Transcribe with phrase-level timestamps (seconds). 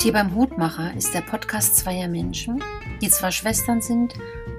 [0.00, 2.64] Tee beim Hutmacher ist der Podcast zweier Menschen,
[3.02, 4.14] die zwar Schwestern sind,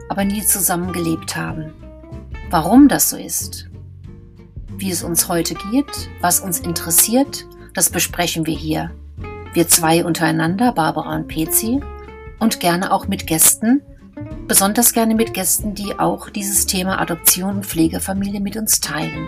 [0.08, 1.74] aber nie zusammen gelebt haben.
[2.52, 3.68] Warum das so ist,
[4.78, 8.92] wie es uns heute geht, was uns interessiert, das besprechen wir hier.
[9.54, 11.82] Wir zwei untereinander, Barbara und Pezi,
[12.38, 13.82] und gerne auch mit Gästen,
[14.48, 19.28] besonders gerne mit Gästen, die auch dieses Thema Adoption und Pflegefamilie mit uns teilen.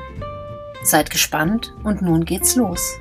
[0.84, 3.00] Seid gespannt und nun geht's los.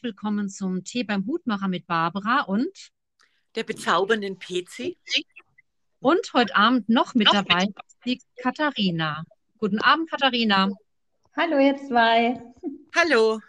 [0.00, 2.70] Herzlich willkommen zum Tee beim Hutmacher mit Barbara und
[3.54, 4.96] der bezaubernden PC.
[6.00, 7.76] Und heute Abend noch mit noch dabei mit.
[8.06, 9.24] die Katharina.
[9.58, 10.70] Guten Abend, Katharina.
[11.36, 12.40] Hallo, ihr zwei.
[12.96, 13.40] Hallo.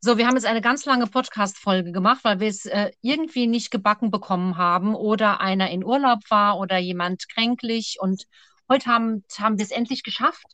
[0.00, 3.70] So, wir haben jetzt eine ganz lange Podcast-Folge gemacht, weil wir es äh, irgendwie nicht
[3.70, 7.96] gebacken bekommen haben oder einer in Urlaub war oder jemand kränklich.
[8.00, 8.26] Und
[8.68, 10.46] heute haben, haben wir es endlich geschafft.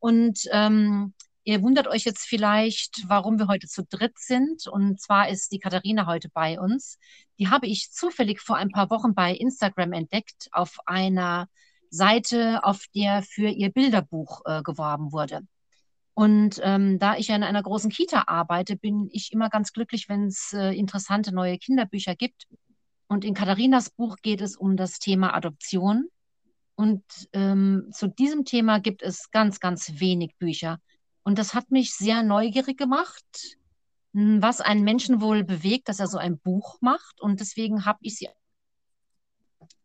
[0.00, 1.14] Und ähm,
[1.46, 4.66] Ihr wundert euch jetzt vielleicht, warum wir heute zu dritt sind.
[4.66, 6.98] Und zwar ist die Katharina heute bei uns.
[7.38, 11.48] Die habe ich zufällig vor ein paar Wochen bei Instagram entdeckt auf einer
[11.90, 15.42] Seite, auf der für ihr Bilderbuch äh, geworben wurde.
[16.14, 20.08] Und ähm, da ich ja in einer großen Kita arbeite, bin ich immer ganz glücklich,
[20.08, 22.46] wenn es äh, interessante neue Kinderbücher gibt.
[23.06, 26.08] Und in Katharinas Buch geht es um das Thema Adoption.
[26.76, 30.78] Und ähm, zu diesem Thema gibt es ganz, ganz wenig Bücher.
[31.24, 33.24] Und das hat mich sehr neugierig gemacht,
[34.12, 37.20] hm, was einen Menschen wohl bewegt, dass er so ein Buch macht.
[37.20, 38.28] Und deswegen habe ich sie.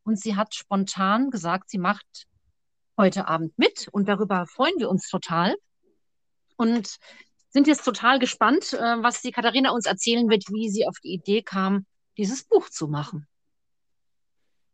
[0.03, 2.27] Und sie hat spontan gesagt, sie macht
[2.97, 3.87] heute Abend mit.
[3.91, 5.55] Und darüber freuen wir uns total.
[6.57, 6.97] Und
[7.51, 11.13] sind jetzt total gespannt, äh, was die Katharina uns erzählen wird, wie sie auf die
[11.13, 11.85] Idee kam,
[12.17, 13.27] dieses Buch zu machen.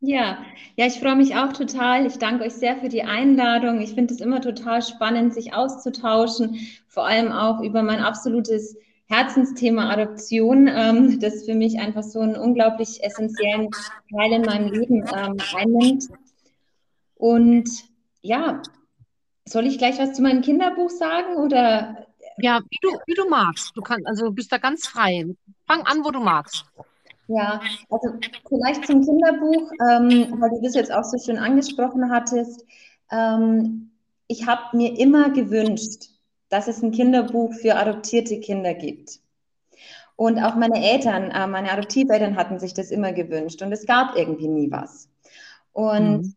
[0.02, 0.38] Ja,
[0.76, 2.06] ja, ich freue mich auch total.
[2.06, 3.82] Ich danke euch sehr für die Einladung.
[3.82, 9.90] Ich finde es immer total spannend, sich auszutauschen, vor allem auch über mein absolutes Herzensthema
[9.90, 13.70] Adoption, ähm, das für mich einfach so einen unglaublich essentiellen
[14.12, 16.06] Teil in meinem Leben ähm, einnimmt.
[17.16, 17.70] Und
[18.22, 18.62] ja,
[19.46, 22.08] soll ich gleich was zu meinem Kinderbuch sagen oder?
[22.38, 23.72] Ja, wie du, wie du magst.
[23.76, 25.26] Du kannst, also du bist da ganz frei.
[25.68, 26.66] Fang an, wo du magst.
[27.28, 27.60] Ja,
[27.90, 28.14] also
[28.48, 32.64] vielleicht zum Kinderbuch, ähm, weil du das jetzt auch so schön angesprochen hattest.
[33.12, 33.92] Ähm,
[34.28, 36.10] ich habe mir immer gewünscht,
[36.50, 39.20] dass es ein Kinderbuch für adoptierte Kinder gibt.
[40.16, 44.16] Und auch meine Eltern, äh, meine Adoptiveltern hatten sich das immer gewünscht und es gab
[44.16, 45.10] irgendwie nie was.
[45.74, 46.36] Und mhm.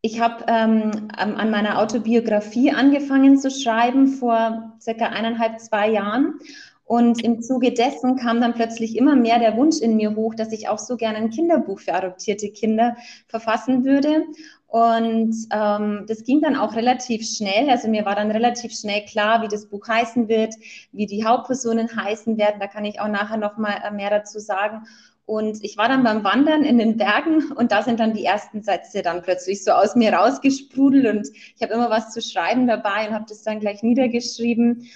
[0.00, 6.38] ich habe ähm, an meiner Autobiografie angefangen zu schreiben vor circa eineinhalb, zwei Jahren
[6.86, 10.52] und im Zuge dessen kam dann plötzlich immer mehr der Wunsch in mir hoch, dass
[10.52, 14.22] ich auch so gerne ein Kinderbuch für adoptierte Kinder verfassen würde.
[14.68, 17.70] Und ähm, das ging dann auch relativ schnell.
[17.70, 20.54] Also mir war dann relativ schnell klar, wie das Buch heißen wird,
[20.92, 22.60] wie die Hauptpersonen heißen werden.
[22.60, 24.86] Da kann ich auch nachher noch mal äh, mehr dazu sagen.
[25.24, 28.62] Und ich war dann beim Wandern in den Bergen und da sind dann die ersten
[28.62, 33.08] Sätze dann plötzlich so aus mir rausgesprudelt und ich habe immer was zu schreiben dabei
[33.08, 34.86] und habe das dann gleich niedergeschrieben.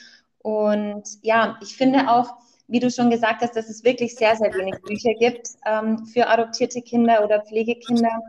[0.42, 2.34] Und ja, ich finde auch,
[2.68, 6.28] wie du schon gesagt hast, dass es wirklich sehr, sehr wenig Bücher gibt ähm, für
[6.28, 8.22] adoptierte Kinder oder Pflegekinder.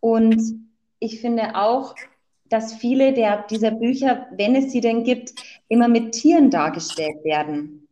[0.00, 0.40] Und
[1.00, 1.94] ich finde auch,
[2.48, 5.34] dass viele der, dieser Bücher, wenn es sie denn gibt,
[5.68, 7.86] immer mit Tieren dargestellt werden.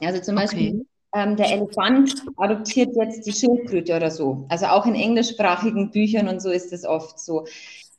[0.00, 0.46] Also zum okay.
[0.46, 4.46] Beispiel ähm, der Elefant adoptiert jetzt die Schildkröte oder so.
[4.48, 7.46] Also auch in englischsprachigen Büchern und so ist es oft so.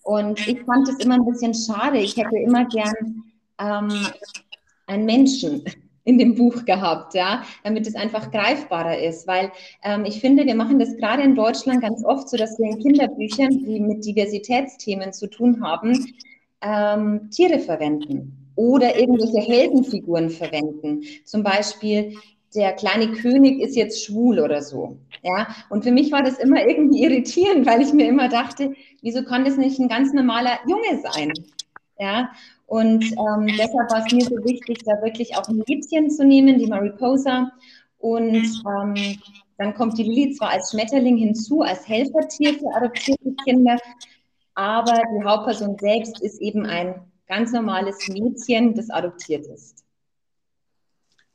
[0.03, 1.99] Und ich fand es immer ein bisschen schade.
[1.99, 3.23] Ich hätte immer gern
[3.59, 4.07] ähm,
[4.91, 5.63] einen Menschen
[6.03, 9.51] in dem Buch gehabt, ja, damit es einfach greifbarer ist, weil
[9.83, 12.79] ähm, ich finde, wir machen das gerade in Deutschland ganz oft so, dass wir in
[12.79, 16.13] Kinderbüchern, die mit Diversitätsthemen zu tun haben,
[16.61, 21.03] ähm, Tiere verwenden oder irgendwelche Heldenfiguren verwenden.
[21.23, 22.15] Zum Beispiel
[22.55, 24.97] der kleine König ist jetzt schwul oder so.
[25.23, 29.23] Ja, und für mich war das immer irgendwie irritierend, weil ich mir immer dachte, wieso
[29.23, 31.31] kann das nicht ein ganz normaler Junge sein?
[31.97, 32.31] Ja,
[32.71, 36.57] und ähm, deshalb war es mir so wichtig, da wirklich auch ein Mädchen zu nehmen,
[36.57, 37.51] die Mariposa.
[37.97, 39.21] Und ähm,
[39.57, 43.77] dann kommt die Lilly zwar als Schmetterling hinzu, als Helfertier für adoptierte Kinder,
[44.53, 49.83] aber die Hauptperson selbst ist eben ein ganz normales Mädchen, das adoptiert ist.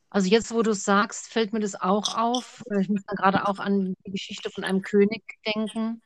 [0.08, 2.62] Also jetzt, wo du es sagst, fällt mir das auch auf.
[2.80, 6.00] Ich muss da gerade auch an die Geschichte von einem König denken.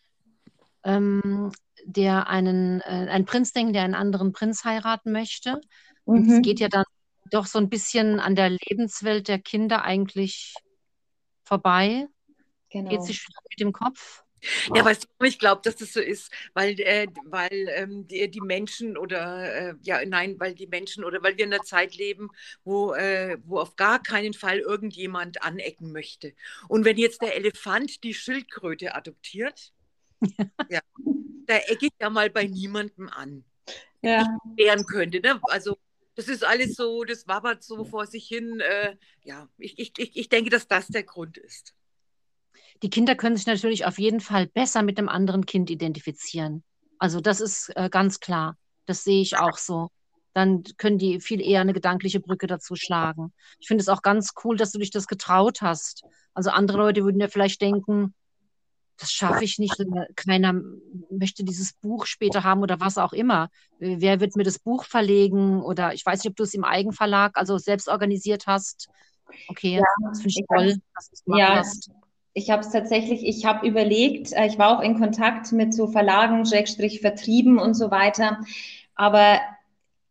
[0.84, 1.52] Ähm,
[1.84, 5.60] der einen, äh, einen Prinz denken, der einen anderen Prinz heiraten möchte.
[6.04, 6.42] Und es mhm.
[6.42, 6.84] geht ja dann
[7.30, 10.54] doch so ein bisschen an der Lebenswelt der Kinder eigentlich
[11.44, 12.06] vorbei.
[12.70, 12.90] Genau.
[12.90, 14.22] Geht sich mit dem Kopf.
[14.74, 18.40] Ja, weißt du, ich glaube, dass das so ist, weil, äh, weil ähm, die, die,
[18.40, 22.30] Menschen oder äh, ja, nein, weil die Menschen oder weil wir in einer Zeit leben,
[22.64, 26.32] wo, äh, wo auf gar keinen Fall irgendjemand anecken möchte.
[26.68, 29.72] Und wenn jetzt der Elefant die Schildkröte adoptiert,
[30.68, 30.80] ja,
[31.46, 33.44] da ecke ich ja mal bei niemandem an.
[34.02, 34.38] Ja.
[34.56, 35.20] Ich wehren könnte.
[35.20, 35.40] Ne?
[35.44, 35.78] Also
[36.14, 38.60] das ist alles so, das wabbert so vor sich hin.
[38.60, 41.74] Äh, ja, ich, ich, ich denke, dass das der Grund ist
[42.82, 46.64] die Kinder können sich natürlich auf jeden Fall besser mit einem anderen Kind identifizieren.
[46.98, 48.56] Also das ist äh, ganz klar.
[48.86, 49.90] Das sehe ich auch so.
[50.32, 53.32] Dann können die viel eher eine gedankliche Brücke dazu schlagen.
[53.58, 56.04] Ich finde es auch ganz cool, dass du dich das getraut hast.
[56.34, 58.14] Also andere Leute würden ja vielleicht denken,
[59.00, 59.76] das schaffe ich nicht.
[60.14, 60.60] Keiner
[61.10, 63.48] möchte dieses Buch später haben oder was auch immer.
[63.78, 65.62] Wer wird mir das Buch verlegen?
[65.62, 68.88] Oder ich weiß nicht, ob du es im Eigenverlag, also selbst organisiert hast.
[69.48, 71.90] Okay, ja, das finde ich toll, dass du es gemacht ja, hast.
[72.34, 75.88] Ich habe es tatsächlich, ich habe überlegt, äh, ich war auch in Kontakt mit so
[75.88, 78.38] Verlagen, Schrägstrich Vertrieben und so weiter.
[78.94, 79.40] Aber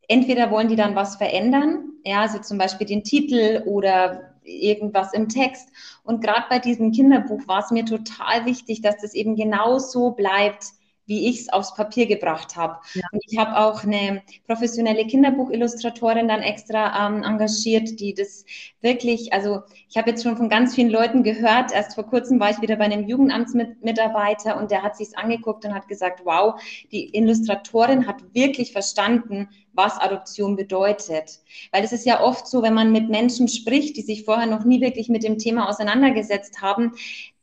[0.08, 5.30] entweder wollen die dann was verändern, ja, also zum Beispiel den Titel oder irgendwas im
[5.30, 5.69] Text.
[6.04, 10.12] Und gerade bei diesem Kinderbuch war es mir total wichtig, dass das eben genau so
[10.12, 10.74] bleibt,
[11.10, 12.78] wie ich es aufs Papier gebracht habe.
[12.94, 13.02] Ja.
[13.12, 18.46] Und ich habe auch eine professionelle Kinderbuchillustratorin dann extra ähm, engagiert, die das
[18.82, 22.52] wirklich, also ich habe jetzt schon von ganz vielen Leuten gehört, erst vor kurzem war
[22.52, 26.62] ich wieder bei einem Jugendamtsmitarbeiter und der hat sich angeguckt und hat gesagt, wow,
[26.92, 31.40] die Illustratorin hat wirklich verstanden, was Adoption bedeutet.
[31.72, 34.64] Weil es ist ja oft so, wenn man mit Menschen spricht, die sich vorher noch
[34.64, 36.94] nie wirklich mit dem Thema auseinandergesetzt haben,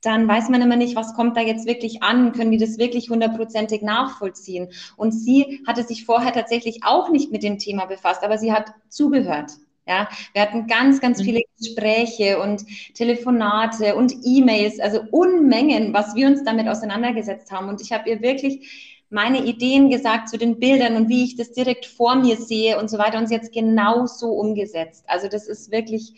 [0.06, 3.10] dann weiß man immer nicht, was kommt da jetzt wirklich an, können die das wirklich
[3.10, 4.68] hundertprozentig nachvollziehen.
[4.96, 8.72] Und sie hatte sich vorher tatsächlich auch nicht mit dem Thema befasst, aber sie hat
[8.88, 9.52] zugehört.
[9.88, 11.64] Ja, wir hatten ganz, ganz viele mhm.
[11.64, 12.64] Gespräche und
[12.94, 17.68] Telefonate und E-Mails, also Unmengen, was wir uns damit auseinandergesetzt haben.
[17.68, 21.52] Und ich habe ihr wirklich meine Ideen gesagt zu den Bildern und wie ich das
[21.52, 25.04] direkt vor mir sehe und so weiter und sie jetzt genau so umgesetzt.
[25.06, 26.14] Also das ist wirklich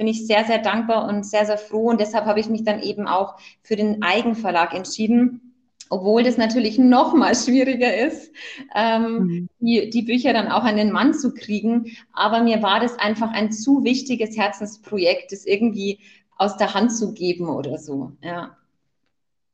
[0.00, 1.90] bin ich sehr, sehr dankbar und sehr, sehr froh.
[1.90, 5.54] Und deshalb habe ich mich dann eben auch für den Eigenverlag entschieden.
[5.90, 8.32] Obwohl das natürlich noch mal schwieriger ist,
[8.74, 9.48] ähm, mhm.
[9.58, 11.98] die, die Bücher dann auch an den Mann zu kriegen.
[12.14, 15.98] Aber mir war das einfach ein zu wichtiges Herzensprojekt, das irgendwie
[16.38, 18.12] aus der Hand zu geben oder so.
[18.22, 18.56] Ja.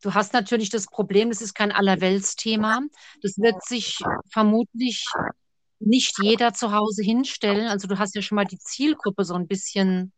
[0.00, 2.82] Du hast natürlich das Problem, das ist kein Allerweltsthema.
[3.20, 3.98] Das wird sich
[4.30, 5.06] vermutlich
[5.80, 7.66] nicht jeder zu Hause hinstellen.
[7.66, 10.12] Also du hast ja schon mal die Zielgruppe so ein bisschen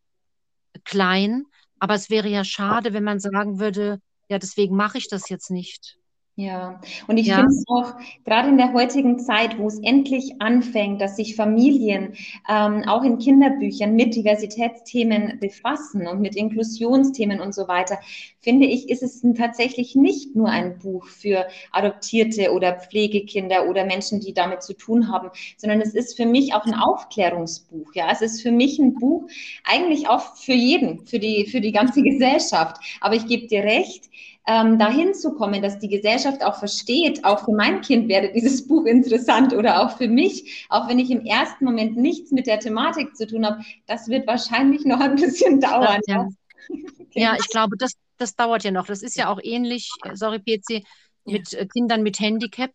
[0.85, 1.44] klein.
[1.79, 5.50] Aber es wäre ja schade, wenn man sagen würde, ja, deswegen mache ich das jetzt
[5.50, 5.99] nicht.
[6.38, 7.35] Ja, und ich ja.
[7.35, 7.94] finde es auch
[8.25, 12.14] gerade in der heutigen Zeit, wo es endlich anfängt, dass sich Familien
[12.49, 17.99] ähm, auch in Kinderbüchern mit Diversitätsthemen befassen und mit Inklusionsthemen und so weiter,
[18.38, 24.20] finde ich, ist es tatsächlich nicht nur ein Buch für Adoptierte oder Pflegekinder oder Menschen,
[24.20, 27.93] die damit zu tun haben, sondern es ist für mich auch ein Aufklärungsbuch.
[27.94, 29.29] Ja, es ist für mich ein Buch
[29.64, 32.76] eigentlich auch für jeden, für die, für die ganze Gesellschaft.
[33.00, 34.05] Aber ich gebe dir recht,
[34.49, 38.67] ähm, dahin zu kommen, dass die Gesellschaft auch versteht, auch für mein Kind wäre dieses
[38.67, 42.59] Buch interessant oder auch für mich, auch wenn ich im ersten Moment nichts mit der
[42.59, 46.00] Thematik zu tun habe, das wird wahrscheinlich noch ein bisschen dauern.
[46.07, 46.28] Ja,
[47.12, 48.87] ja ich glaube, das, das dauert ja noch.
[48.87, 50.83] Das ist ja auch ähnlich, äh, sorry PC,
[51.26, 51.59] mit ja.
[51.59, 52.71] Äh, Kindern mit Handicap.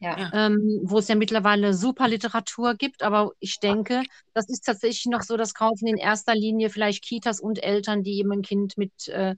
[0.00, 0.30] Ja.
[0.34, 4.02] Ähm, wo es ja mittlerweile super Literatur gibt, aber ich denke,
[4.34, 8.18] das ist tatsächlich noch so, das kaufen in erster Linie vielleicht Kitas und Eltern, die
[8.18, 9.36] eben ein Kind mit äh,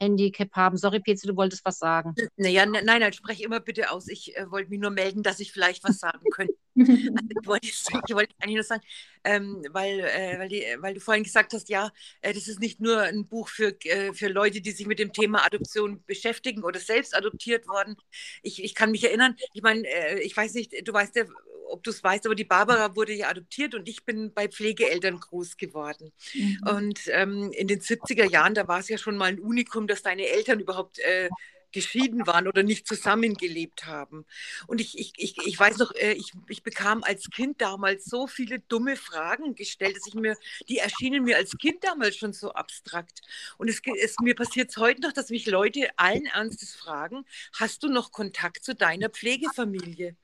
[0.00, 0.76] Handicap haben.
[0.76, 2.14] Sorry, Petze, du wolltest was sagen.
[2.36, 4.08] Naja, nein, nein, sprech immer bitte aus.
[4.08, 6.54] Ich äh, wollte mich nur melden, dass ich vielleicht was sagen könnte.
[6.78, 6.92] also,
[7.40, 8.82] ich, wollte, ich wollte eigentlich nur sagen,
[9.24, 11.90] ähm, weil, äh, weil, die, weil, du vorhin gesagt hast, ja,
[12.20, 15.12] äh, das ist nicht nur ein Buch für, äh, für Leute, die sich mit dem
[15.12, 17.96] Thema Adoption beschäftigen oder selbst adoptiert worden.
[18.42, 21.24] Ich, ich kann mich erinnern, ich meine, äh, ich weiß nicht, du weißt ja,
[21.68, 25.20] ob du es weißt, aber die Barbara wurde ja adoptiert und ich bin bei Pflegeeltern
[25.20, 26.12] groß geworden.
[26.34, 26.58] Mhm.
[26.68, 30.02] Und ähm, in den 70er Jahren, da war es ja schon mal ein Unikum, dass
[30.02, 31.28] deine Eltern überhaupt äh,
[31.72, 34.24] geschieden waren oder nicht zusammengelebt haben.
[34.66, 38.26] Und ich, ich, ich, ich weiß noch, äh, ich, ich bekam als Kind damals so
[38.26, 40.36] viele dumme Fragen gestellt, dass ich mir,
[40.68, 43.20] die erschienen mir als Kind damals schon so abstrakt.
[43.58, 47.82] Und es, es mir passiert es heute noch, dass mich Leute allen Ernstes fragen, hast
[47.82, 50.16] du noch Kontakt zu deiner Pflegefamilie?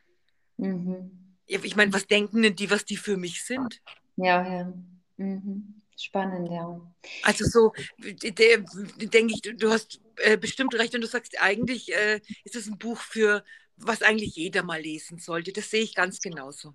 [0.57, 1.34] Mhm.
[1.47, 3.81] Ich meine, was denken denn die, was die für mich sind?
[4.17, 4.73] Ja, ja.
[5.17, 5.81] Mhm.
[5.97, 6.81] Spannend, ja.
[7.23, 12.57] Also so, denke ich, du hast äh, bestimmt recht, wenn du sagst, eigentlich äh, ist
[12.57, 13.45] es ein Buch für,
[13.77, 15.53] was eigentlich jeder mal lesen sollte.
[15.53, 16.75] Das sehe ich ganz genauso.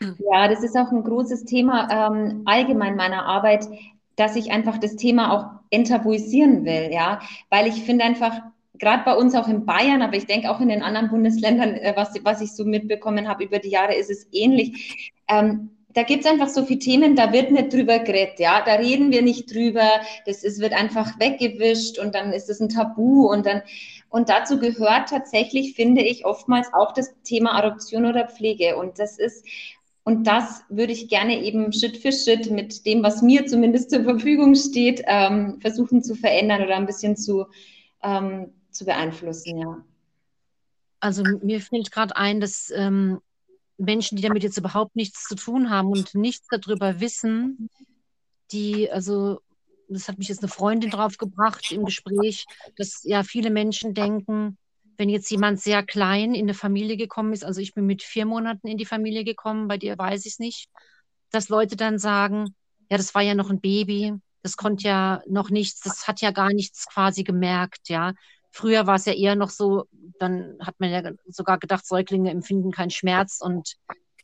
[0.00, 3.68] Ja, das ist auch ein großes Thema ähm, allgemein meiner Arbeit,
[4.16, 8.42] dass ich einfach das Thema auch enttabuisieren will, ja, weil ich finde einfach,
[8.78, 11.92] gerade bei uns auch in Bayern, aber ich denke auch in den anderen Bundesländern, äh,
[11.96, 15.12] was, was ich so mitbekommen habe über die Jahre, ist es ähnlich.
[15.28, 18.74] Ähm, da gibt es einfach so viele Themen, da wird nicht drüber geredet, ja, da
[18.74, 19.88] reden wir nicht drüber,
[20.26, 23.62] das ist, wird einfach weggewischt und dann ist es ein Tabu und dann,
[24.10, 29.18] und dazu gehört tatsächlich, finde ich, oftmals auch das Thema Adoption oder Pflege und das
[29.18, 29.44] ist,
[30.04, 34.04] und das würde ich gerne eben Schritt für Schritt mit dem, was mir zumindest zur
[34.04, 37.46] Verfügung steht, ähm, versuchen zu verändern oder ein bisschen zu,
[38.02, 39.84] ähm, zu beeinflussen, ja.
[41.00, 43.20] Also mir fällt gerade ein, dass ähm,
[43.76, 47.70] Menschen, die damit jetzt überhaupt nichts zu tun haben und nichts darüber wissen,
[48.50, 49.40] die, also
[49.88, 54.58] das hat mich jetzt eine Freundin drauf gebracht im Gespräch, dass ja viele Menschen denken,
[54.96, 58.26] wenn jetzt jemand sehr klein in eine Familie gekommen ist, also ich bin mit vier
[58.26, 60.68] Monaten in die Familie gekommen, bei dir weiß ich es nicht,
[61.30, 62.54] dass Leute dann sagen,
[62.90, 66.32] ja, das war ja noch ein Baby, das konnte ja noch nichts, das hat ja
[66.32, 68.12] gar nichts quasi gemerkt, ja.
[68.50, 69.84] Früher war es ja eher noch so,
[70.18, 73.74] dann hat man ja sogar gedacht, Säuglinge empfinden keinen Schmerz und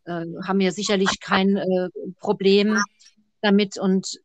[0.04, 1.88] äh, haben ja sicherlich kein äh,
[2.18, 2.78] Problem
[3.42, 3.78] damit.
[3.78, 4.18] Und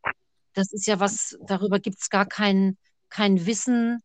[0.54, 2.78] das ist ja was, darüber gibt es gar kein,
[3.10, 4.02] kein Wissen,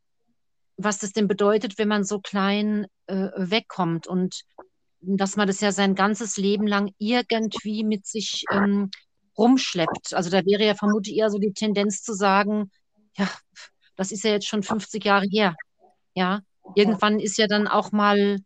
[0.76, 4.06] was das denn bedeutet, wenn man so klein äh, wegkommt.
[4.06, 4.42] Und
[5.00, 8.90] dass man das ja sein ganzes Leben lang irgendwie mit sich ähm,
[9.36, 10.14] rumschleppt.
[10.14, 12.70] Also da wäre ja vermutlich eher so die Tendenz zu sagen,
[13.16, 13.28] ja,
[13.96, 15.54] das ist ja jetzt schon 50 Jahre her.
[16.14, 16.40] Ja,
[16.74, 18.38] irgendwann ist ja dann auch mal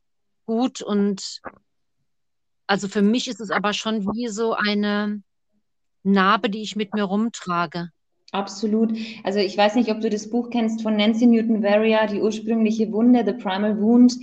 [0.47, 1.41] gut und
[2.67, 5.23] also für mich ist es aber schon wie so eine
[6.03, 7.91] Narbe, die ich mit mir rumtrage.
[8.33, 8.93] Absolut.
[9.25, 12.93] Also ich weiß nicht, ob du das Buch kennst von Nancy Newton Varia, die ursprüngliche
[12.93, 14.17] Wunde, The Primal Wound,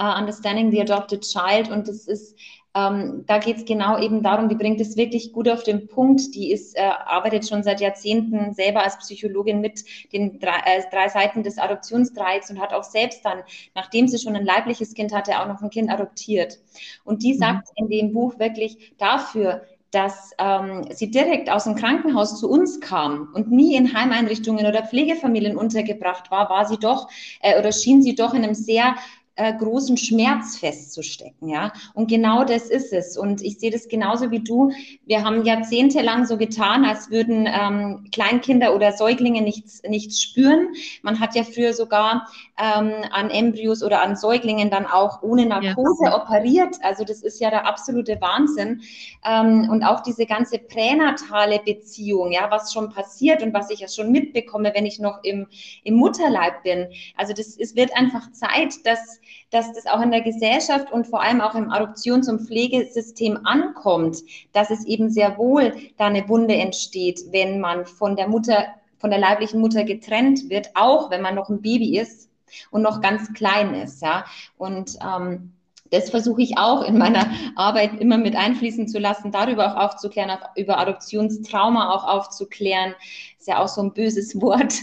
[0.00, 1.68] uh, Understanding the Adopted Child.
[1.70, 2.38] Und das ist
[2.74, 6.34] ähm, da geht es genau eben darum, die bringt es wirklich gut auf den Punkt.
[6.34, 11.08] Die ist, äh, arbeitet schon seit Jahrzehnten selber als Psychologin mit den drei, äh, drei
[11.08, 13.42] Seiten des Adoptionsdreiecks und hat auch selbst dann,
[13.74, 16.58] nachdem sie schon ein leibliches Kind hatte, auch noch ein Kind adoptiert.
[17.04, 17.38] Und die mhm.
[17.38, 22.80] sagt in dem Buch wirklich dafür, dass ähm, sie direkt aus dem Krankenhaus zu uns
[22.80, 27.08] kam und nie in Heimeinrichtungen oder Pflegefamilien untergebracht war, war sie doch
[27.40, 28.96] äh, oder schien sie doch in einem sehr
[29.38, 31.72] äh, großen Schmerz festzustecken, ja.
[31.94, 33.16] Und genau das ist es.
[33.16, 34.72] Und ich sehe das genauso wie du.
[35.06, 40.68] Wir haben jahrzehntelang so getan, als würden ähm, Kleinkinder oder Säuglinge nichts, nichts spüren.
[41.02, 42.28] Man hat ja früher sogar
[42.58, 46.16] ähm, an Embryos oder an Säuglingen dann auch ohne Narkose ja.
[46.20, 46.74] operiert.
[46.82, 48.82] Also das ist ja der absolute Wahnsinn.
[49.24, 53.88] Ähm, und auch diese ganze pränatale Beziehung, ja, was schon passiert und was ich ja
[53.88, 55.46] schon mitbekomme, wenn ich noch im,
[55.84, 56.88] im Mutterleib bin.
[57.16, 59.20] Also das es wird einfach Zeit, dass
[59.50, 64.22] dass das auch in der Gesellschaft und vor allem auch im Adoptions- und Pflegesystem ankommt,
[64.52, 68.66] dass es eben sehr wohl da eine Wunde entsteht, wenn man von der Mutter,
[68.98, 72.28] von der leiblichen Mutter getrennt wird, auch wenn man noch ein Baby ist
[72.70, 74.24] und noch ganz klein ist, ja.
[74.56, 75.52] Und ähm,
[75.90, 80.30] das versuche ich auch in meiner Arbeit immer mit einfließen zu lassen, darüber auch aufzuklären,
[80.30, 82.94] auch über Adoptionstrauma auch aufzuklären.
[83.38, 84.74] Ist ja auch so ein böses Wort.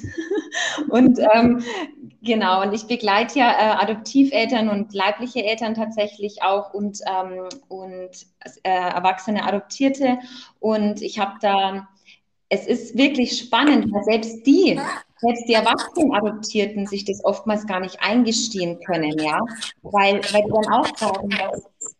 [0.89, 1.63] und ähm,
[2.25, 8.09] genau, und ich begleite ja äh, Adoptiveltern und leibliche Eltern tatsächlich auch und, ähm, und
[8.63, 10.19] äh, erwachsene Adoptierte.
[10.59, 11.87] Und ich habe da,
[12.49, 14.79] es ist wirklich spannend, weil selbst die
[15.17, 19.39] selbst die erwachsenen Adoptierten sich das oftmals gar nicht eingestehen können, ja,
[19.81, 21.29] weil, weil die dann auch sagen,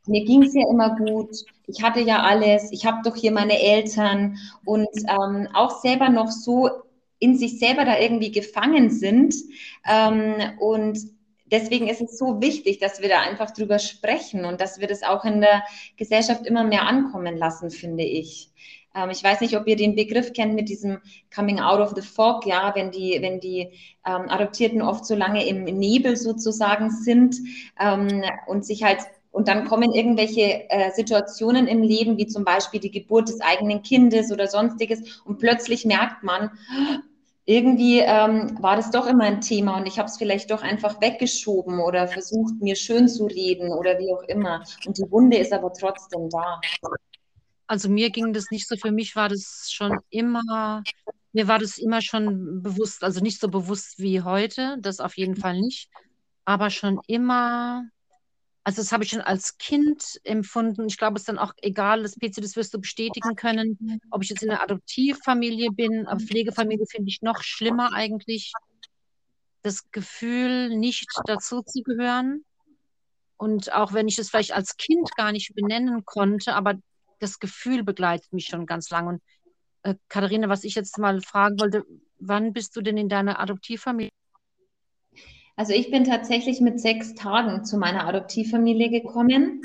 [0.05, 1.29] mir ging es ja immer gut,
[1.67, 6.29] ich hatte ja alles, ich habe doch hier meine Eltern und ähm, auch selber noch
[6.29, 6.69] so
[7.19, 9.35] in sich selber da irgendwie gefangen sind
[9.87, 10.97] ähm, und
[11.45, 15.03] deswegen ist es so wichtig, dass wir da einfach drüber sprechen und dass wir das
[15.03, 15.63] auch in der
[15.97, 18.49] Gesellschaft immer mehr ankommen lassen, finde ich.
[18.95, 20.99] Ähm, ich weiß nicht, ob ihr den Begriff kennt mit diesem
[21.33, 23.71] Coming out of the fog, ja, wenn die, wenn die
[24.05, 27.37] ähm, Adoptierten oft so lange im Nebel sozusagen sind
[27.79, 28.99] ähm, und sich halt
[29.35, 33.83] und dann kommen irgendwelche äh, Situationen im Leben, wie zum Beispiel die Geburt des eigenen
[33.83, 36.51] Kindes oder sonstiges, und plötzlich merkt man,
[37.43, 41.01] irgendwie ähm, war das doch immer ein Thema und ich habe es vielleicht doch einfach
[41.01, 44.63] weggeschoben oder versucht, mir schön zu reden oder wie auch immer.
[44.87, 46.61] Und die Wunde ist aber trotzdem da.
[47.67, 48.77] Also mir ging das nicht so.
[48.77, 50.81] Für mich war das schon immer,
[51.33, 55.35] mir war das immer schon bewusst, also nicht so bewusst wie heute, das auf jeden
[55.35, 55.89] Fall nicht,
[56.45, 57.83] aber schon immer,
[58.65, 60.87] also das habe ich schon als Kind empfunden.
[60.87, 64.23] Ich glaube, es ist dann auch egal, das PC, das wirst du bestätigen können, ob
[64.23, 68.51] ich jetzt in einer Adoptivfamilie bin, aber Pflegefamilie finde ich noch schlimmer eigentlich.
[69.61, 72.43] Das Gefühl, nicht dazu zu gehören.
[73.37, 76.73] Und auch wenn ich es vielleicht als Kind gar nicht benennen konnte, aber
[77.19, 79.09] das Gefühl begleitet mich schon ganz lange.
[79.09, 79.21] Und
[79.83, 81.83] äh, Katharina, was ich jetzt mal fragen wollte,
[82.17, 84.09] wann bist du denn in deiner Adoptivfamilie?
[85.55, 89.61] Also ich bin tatsächlich mit sechs Tagen zu meiner Adoptivfamilie gekommen.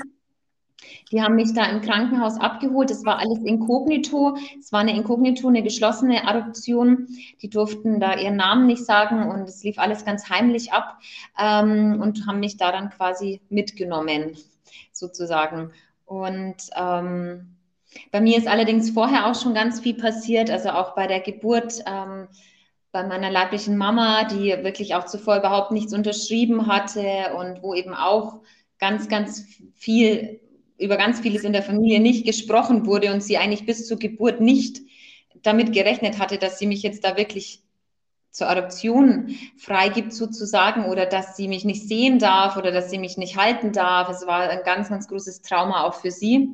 [1.11, 2.89] Die haben mich da im Krankenhaus abgeholt.
[2.89, 4.37] Es war alles inkognito.
[4.59, 7.07] Es war eine inkognito, eine geschlossene Adoption.
[7.41, 10.97] Die durften da ihren Namen nicht sagen und es lief alles ganz heimlich ab
[11.37, 14.37] ähm, und haben mich da dann quasi mitgenommen,
[14.93, 15.71] sozusagen.
[16.05, 17.57] Und ähm,
[18.11, 21.83] bei mir ist allerdings vorher auch schon ganz viel passiert, also auch bei der Geburt.
[21.85, 22.27] Ähm,
[22.91, 27.93] bei meiner leiblichen Mama, die wirklich auch zuvor überhaupt nichts unterschrieben hatte und wo eben
[27.93, 28.41] auch
[28.79, 29.45] ganz, ganz
[29.75, 30.41] viel
[30.77, 34.41] über ganz vieles in der Familie nicht gesprochen wurde und sie eigentlich bis zur Geburt
[34.41, 34.81] nicht
[35.43, 37.63] damit gerechnet hatte, dass sie mich jetzt da wirklich
[38.31, 43.17] zur Adoption freigibt sozusagen oder dass sie mich nicht sehen darf oder dass sie mich
[43.17, 44.09] nicht halten darf.
[44.09, 46.49] Es war ein ganz, ganz großes Trauma auch für sie.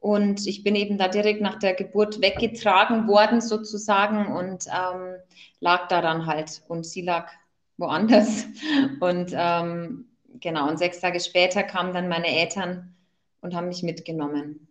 [0.00, 5.16] Und ich bin eben da direkt nach der Geburt weggetragen worden sozusagen und ähm,
[5.60, 6.62] lag da dann halt.
[6.68, 7.30] Und sie lag
[7.76, 8.46] woanders.
[9.00, 10.06] Und ähm,
[10.40, 12.94] genau, und sechs Tage später kamen dann meine Eltern
[13.40, 14.68] und haben mich mitgenommen.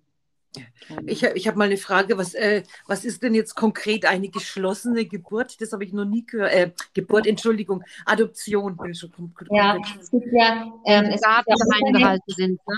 [1.05, 5.05] Ich, ich habe mal eine Frage, was, äh, was ist denn jetzt konkret eine geschlossene
[5.05, 5.61] Geburt?
[5.61, 6.51] Das habe ich noch nie gehört.
[6.51, 8.77] Äh, Geburt, Entschuldigung, Adoption.
[9.51, 12.59] Ja, es gibt ja, ähm, es Daten geheim gehalten sind.
[12.67, 12.75] Ne?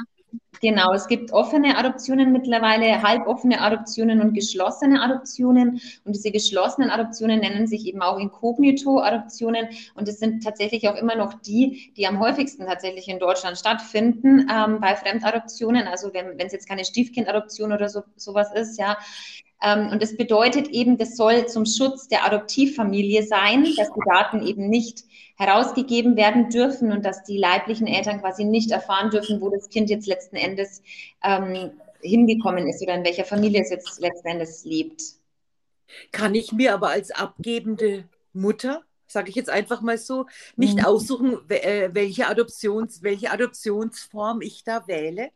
[0.61, 5.81] Genau, es gibt offene Adoptionen mittlerweile, halboffene Adoptionen und geschlossene Adoptionen.
[6.05, 9.69] Und diese geschlossenen Adoptionen nennen sich eben auch Inkognito-Adoptionen.
[9.95, 14.47] Und es sind tatsächlich auch immer noch die, die am häufigsten tatsächlich in Deutschland stattfinden
[14.53, 15.87] ähm, bei Fremdadoptionen.
[15.87, 18.97] Also wenn es jetzt keine Stiefkindadoption oder so, sowas ist, ja.
[19.61, 24.45] Ähm, und das bedeutet eben, das soll zum Schutz der Adoptivfamilie sein, dass die Daten
[24.45, 25.03] eben nicht
[25.37, 29.89] herausgegeben werden dürfen und dass die leiblichen Eltern quasi nicht erfahren dürfen, wo das Kind
[29.89, 30.81] jetzt letzten Endes
[31.23, 35.01] ähm, hingekommen ist oder in welcher Familie es jetzt letzten Endes lebt.
[36.11, 40.85] Kann ich mir aber als abgebende Mutter, sage ich jetzt einfach mal so, nicht mhm.
[40.85, 45.31] aussuchen, äh, welche, Adoptions, welche Adoptionsform ich da wähle?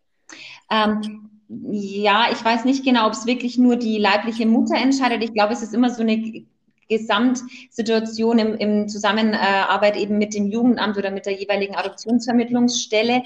[0.71, 5.23] Ähm, ja, ich weiß nicht genau, ob es wirklich nur die leibliche Mutter entscheidet.
[5.23, 6.45] Ich glaube, es ist immer so eine
[6.89, 13.23] Gesamtsituation im, im Zusammenarbeit eben mit dem Jugendamt oder mit der jeweiligen Adoptionsvermittlungsstelle.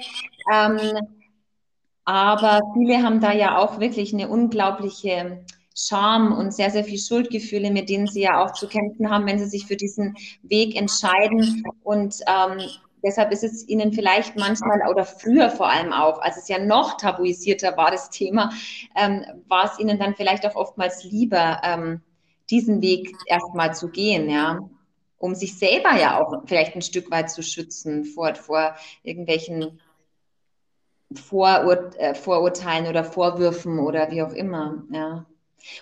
[0.53, 0.79] Ähm,
[2.05, 7.71] aber viele haben da ja auch wirklich eine unglaubliche Scham und sehr, sehr viel Schuldgefühle,
[7.71, 11.63] mit denen sie ja auch zu kämpfen haben, wenn sie sich für diesen Weg entscheiden.
[11.83, 12.59] Und ähm,
[13.03, 16.97] deshalb ist es ihnen vielleicht manchmal oder früher vor allem auch, als es ja noch
[16.97, 18.51] tabuisierter war, das Thema,
[18.95, 22.01] ähm, war es ihnen dann vielleicht auch oftmals lieber, ähm,
[22.49, 24.59] diesen Weg erstmal zu gehen, ja,
[25.17, 29.79] um sich selber ja auch vielleicht ein Stück weit zu schützen vor, vor irgendwelchen
[31.13, 35.25] Vorur äh, Vorurteilen oder Vorwürfen oder wie auch immer, ja.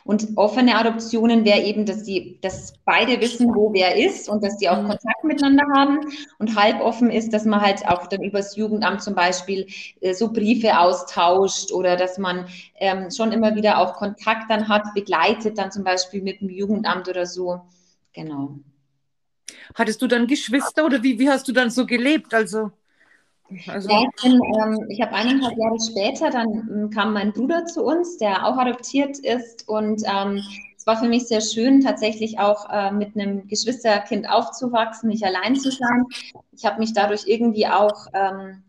[0.04, 4.58] Und offene Adoptionen wäre eben, dass die, dass beide wissen, wo wer ist und dass
[4.58, 4.88] die auch mhm.
[4.88, 6.00] Kontakt miteinander haben.
[6.40, 9.68] Und halboffen ist, dass man halt auch dann übers Jugendamt zum Beispiel
[10.02, 12.48] äh, so Briefe austauscht oder dass man
[12.80, 17.08] ähm, schon immer wieder auch Kontakt dann hat, begleitet dann zum Beispiel mit dem Jugendamt
[17.08, 17.62] oder so.
[18.14, 18.60] Genau.
[19.76, 22.34] Hattest du dann Geschwister oder wie, wie hast du dann so gelebt?
[22.34, 22.72] Also
[23.68, 27.84] also ja, ich, ähm, ich habe eineinhalb Jahre später, dann ähm, kam mein Bruder zu
[27.84, 29.68] uns, der auch adoptiert ist.
[29.68, 30.42] Und ähm,
[30.78, 35.56] es war für mich sehr schön, tatsächlich auch äh, mit einem Geschwisterkind aufzuwachsen, nicht allein
[35.56, 36.04] zu sein.
[36.52, 38.64] Ich habe mich dadurch irgendwie auch, ähm,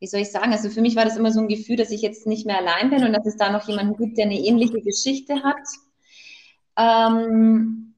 [0.00, 2.02] wie soll ich sagen, also für mich war das immer so ein Gefühl, dass ich
[2.02, 4.80] jetzt nicht mehr allein bin und dass es da noch jemanden gibt, der eine ähnliche
[4.80, 5.62] Geschichte hat.
[6.76, 7.93] Ähm,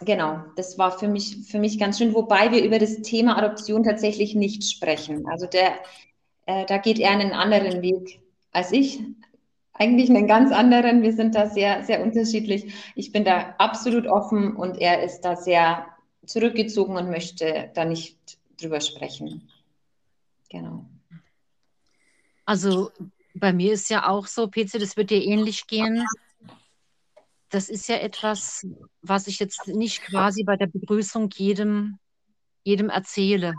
[0.00, 3.82] genau, das war für mich, für mich ganz schön, wobei wir über das Thema Adoption
[3.82, 5.26] tatsächlich nicht sprechen.
[5.26, 5.78] Also der,
[6.46, 8.20] äh, da geht er einen anderen Weg
[8.52, 9.00] als ich.
[9.72, 11.02] Eigentlich einen ganz anderen.
[11.02, 12.72] Wir sind da sehr, sehr unterschiedlich.
[12.96, 15.86] Ich bin da absolut offen und er ist da sehr
[16.26, 18.18] zurückgezogen und möchte da nicht
[18.60, 19.48] drüber sprechen.
[20.50, 20.84] Genau.
[22.44, 22.90] Also
[23.34, 26.04] bei mir ist ja auch so, PC, das wird dir ähnlich gehen
[27.50, 28.66] das ist ja etwas,
[29.02, 31.98] was ich jetzt nicht quasi bei der Begrüßung jedem,
[32.64, 33.54] jedem erzähle.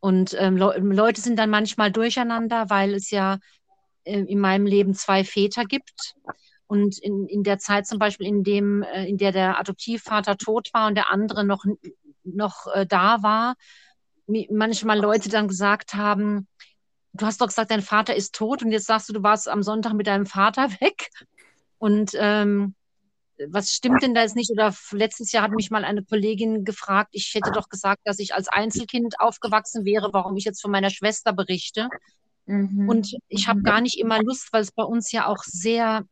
[0.00, 3.38] Und ähm, Le Leute sind dann manchmal durcheinander, weil es ja
[4.04, 6.14] äh, in meinem Leben zwei Väter gibt.
[6.66, 10.70] Und in, in der Zeit zum Beispiel, in, dem, äh, in der der Adoptivvater tot
[10.72, 11.64] war und der andere noch,
[12.22, 13.56] noch äh, da war,
[14.50, 16.46] manchmal Leute dann gesagt haben,
[17.12, 19.62] du hast doch gesagt, dein Vater ist tot und jetzt sagst du, du warst am
[19.62, 21.10] Sonntag mit deinem Vater weg.
[21.80, 22.74] Und ähm,
[23.48, 24.50] was stimmt denn da jetzt nicht?
[24.50, 28.34] Oder letztes Jahr hat mich mal eine Kollegin gefragt, ich hätte doch gesagt, dass ich
[28.34, 31.88] als Einzelkind aufgewachsen wäre, warum ich jetzt von meiner Schwester berichte.
[32.44, 32.86] Mhm.
[32.86, 36.04] Und ich habe gar nicht immer Lust, weil es bei uns ja auch sehr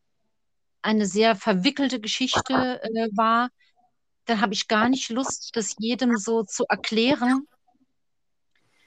[0.81, 3.51] eine sehr verwickelte Geschichte äh, war.
[4.25, 7.47] Dann habe ich gar nicht Lust, das jedem so zu erklären.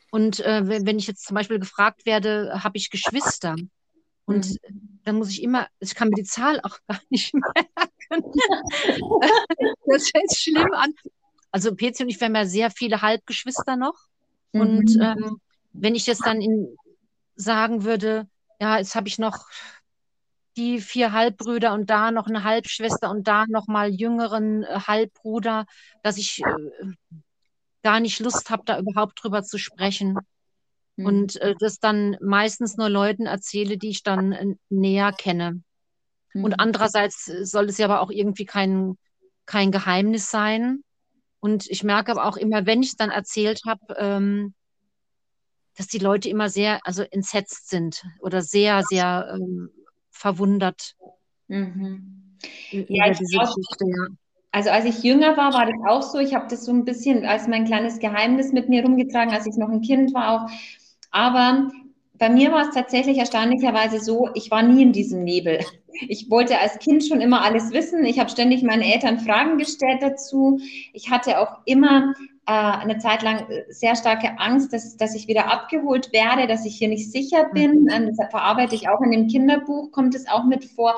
[0.10, 3.56] Und äh, wenn ich jetzt zum Beispiel gefragt werde, habe ich Geschwister?
[4.36, 5.00] Und mhm.
[5.04, 7.72] dann muss ich immer, ich kann mir die Zahl auch gar nicht merken.
[9.86, 10.94] das fällt schlimm an.
[11.52, 13.96] Also Pezi und ich, wir haben ja sehr viele Halbgeschwister noch.
[14.54, 14.62] Mhm.
[14.62, 15.38] Und ähm,
[15.74, 16.76] wenn ich jetzt dann in,
[17.36, 18.28] sagen würde,
[18.60, 19.46] ja, jetzt habe ich noch
[20.58, 25.66] die vier Halbbrüder und da noch eine Halbschwester und da noch mal jüngeren äh, Halbbruder,
[26.04, 27.20] dass ich äh,
[27.84, 30.18] gar nicht Lust habe, da überhaupt drüber zu sprechen.
[30.96, 31.06] Mhm.
[31.06, 35.62] Und äh, das dann meistens nur Leuten erzähle, die ich dann äh, näher kenne.
[36.34, 36.44] Mhm.
[36.44, 38.98] Und andererseits soll es ja aber auch irgendwie kein,
[39.46, 40.84] kein Geheimnis sein.
[41.40, 44.54] Und ich merke aber auch immer, wenn ich es dann erzählt habe, ähm,
[45.76, 49.70] dass die Leute immer sehr, also entsetzt sind oder sehr, sehr ähm,
[50.12, 50.96] verwundert.
[51.48, 52.38] Mhm.
[52.72, 54.08] Ja, Geschichte, ja.
[54.52, 56.20] Also als ich jünger war, war das auch so.
[56.20, 59.56] Ich habe das so ein bisschen als mein kleines Geheimnis mit mir rumgetragen, als ich
[59.56, 60.52] noch ein Kind war auch.
[61.12, 61.70] Aber
[62.14, 65.60] bei mir war es tatsächlich erstaunlicherweise so, ich war nie in diesem Nebel.
[66.08, 68.06] Ich wollte als Kind schon immer alles wissen.
[68.06, 70.60] Ich habe ständig meinen Eltern Fragen gestellt dazu.
[70.94, 72.14] Ich hatte auch immer
[72.48, 76.76] äh, eine Zeit lang sehr starke Angst, dass, dass ich wieder abgeholt werde, dass ich
[76.76, 77.84] hier nicht sicher bin.
[77.84, 78.16] Mhm.
[78.18, 80.96] Das verarbeite ich auch in dem Kinderbuch, kommt es auch mit vor.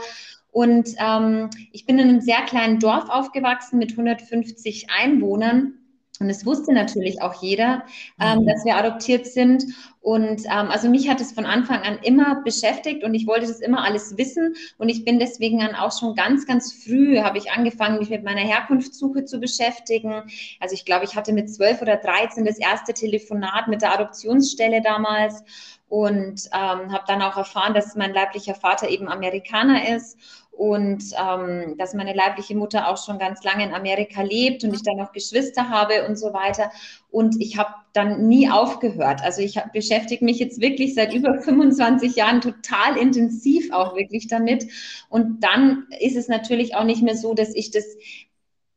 [0.52, 5.80] Und ähm, ich bin in einem sehr kleinen Dorf aufgewachsen mit 150 Einwohnern.
[6.20, 7.84] Und es wusste natürlich auch jeder,
[8.22, 8.46] ähm, mhm.
[8.46, 9.66] dass wir adoptiert sind.
[10.00, 13.62] Und ähm, also mich hat es von Anfang an immer beschäftigt und ich wollte das
[13.62, 14.54] immer alles wissen.
[14.78, 18.24] Und ich bin deswegen dann auch schon ganz, ganz früh, habe ich angefangen, mich mit
[18.24, 20.24] meiner Herkunftssuche zu beschäftigen.
[20.60, 24.82] Also ich glaube, ich hatte mit zwölf oder dreizehn das erste Telefonat mit der Adoptionsstelle
[24.82, 25.44] damals
[25.90, 30.18] und ähm, habe dann auch erfahren, dass mein leiblicher Vater eben Amerikaner ist
[30.56, 34.84] und ähm, dass meine leibliche Mutter auch schon ganz lange in Amerika lebt und ich
[34.84, 36.72] dann noch Geschwister habe und so weiter.
[37.10, 39.22] Und ich habe dann nie aufgehört.
[39.24, 44.68] Also ich beschäftige mich jetzt wirklich seit über 25 Jahren total intensiv auch wirklich damit.
[45.10, 47.86] Und dann ist es natürlich auch nicht mehr so, dass ich das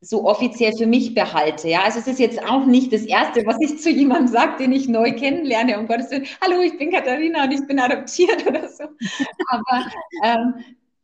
[0.01, 1.69] so offiziell für mich behalte.
[1.69, 4.73] Ja, also es ist jetzt auch nicht das Erste, was ich zu jemandem sage, den
[4.73, 8.69] ich neu kennenlerne, um Gottes Willen, hallo, ich bin Katharina und ich bin adoptiert oder
[8.69, 8.85] so.
[9.49, 9.87] Aber
[10.23, 10.55] ähm,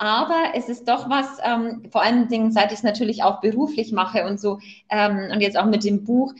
[0.03, 3.93] aber es ist doch was, ähm, vor allen Dingen, seit ich es natürlich auch beruflich
[3.93, 4.59] mache und so,
[4.91, 6.35] ähm, und jetzt auch mit dem Buch,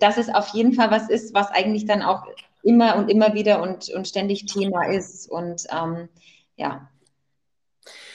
[0.00, 2.26] dass es auf jeden Fall was ist, was eigentlich dann auch
[2.62, 5.30] immer und immer wieder und, und ständig Thema ist.
[5.30, 6.10] Und ähm,
[6.56, 6.90] ja.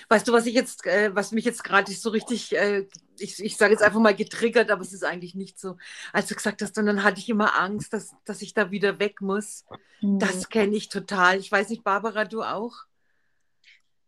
[0.07, 2.85] Weißt du, was ich jetzt, äh, was mich jetzt gerade so richtig, äh,
[3.17, 5.77] ich, ich sage jetzt einfach mal getriggert, aber es ist eigentlich nicht so.
[6.13, 8.99] Als du gesagt hast, und dann hatte ich immer Angst, dass, dass ich da wieder
[8.99, 9.65] weg muss.
[10.01, 10.19] Mhm.
[10.19, 11.39] Das kenne ich total.
[11.39, 12.85] Ich weiß nicht, Barbara, du auch?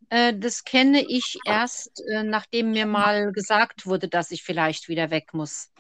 [0.10, 5.12] Äh, das kenne ich erst, äh, nachdem mir mal gesagt wurde, dass ich vielleicht wieder
[5.12, 5.72] weg muss.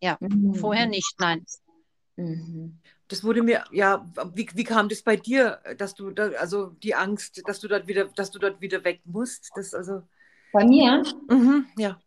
[0.00, 0.54] Ja, mhm.
[0.54, 1.44] vorher nicht, nein.
[2.16, 2.78] Mhm.
[3.08, 6.94] Das wurde mir, ja, wie, wie kam das bei dir, dass du da, also die
[6.94, 9.50] Angst, dass du dort wieder, dass du dort wieder weg musst?
[9.54, 10.02] Das also.
[10.52, 11.04] Bei mir?
[11.28, 12.00] Mhm, ja.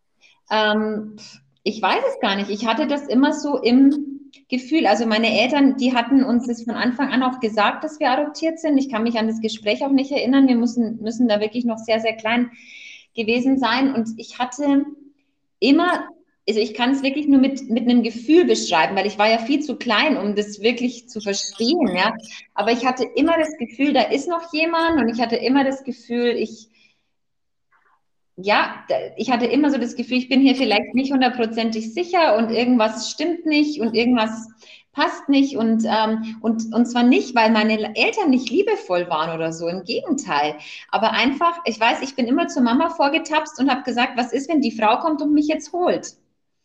[0.50, 1.16] Ähm,
[1.62, 2.50] ich weiß es gar nicht.
[2.50, 4.09] Ich hatte das immer so im
[4.48, 4.86] Gefühl.
[4.86, 8.58] Also meine Eltern, die hatten uns das von Anfang an auch gesagt, dass wir adoptiert
[8.58, 8.78] sind.
[8.78, 10.48] Ich kann mich an das Gespräch auch nicht erinnern.
[10.48, 12.50] Wir müssen, müssen da wirklich noch sehr, sehr klein
[13.14, 13.94] gewesen sein.
[13.94, 14.84] Und ich hatte
[15.58, 16.08] immer,
[16.48, 19.38] also ich kann es wirklich nur mit, mit einem Gefühl beschreiben, weil ich war ja
[19.38, 21.88] viel zu klein, um das wirklich zu verstehen.
[21.94, 22.14] Ja?
[22.54, 25.84] Aber ich hatte immer das Gefühl, da ist noch jemand und ich hatte immer das
[25.84, 26.69] Gefühl, ich,
[28.42, 28.84] ja,
[29.16, 33.10] ich hatte immer so das Gefühl, ich bin hier vielleicht nicht hundertprozentig sicher und irgendwas
[33.10, 34.48] stimmt nicht und irgendwas
[34.92, 39.52] passt nicht und, ähm, und, und zwar nicht, weil meine Eltern nicht liebevoll waren oder
[39.52, 40.56] so, im Gegenteil.
[40.90, 44.48] Aber einfach, ich weiß, ich bin immer zur Mama vorgetapst und habe gesagt, was ist,
[44.48, 46.16] wenn die Frau kommt und mich jetzt holt?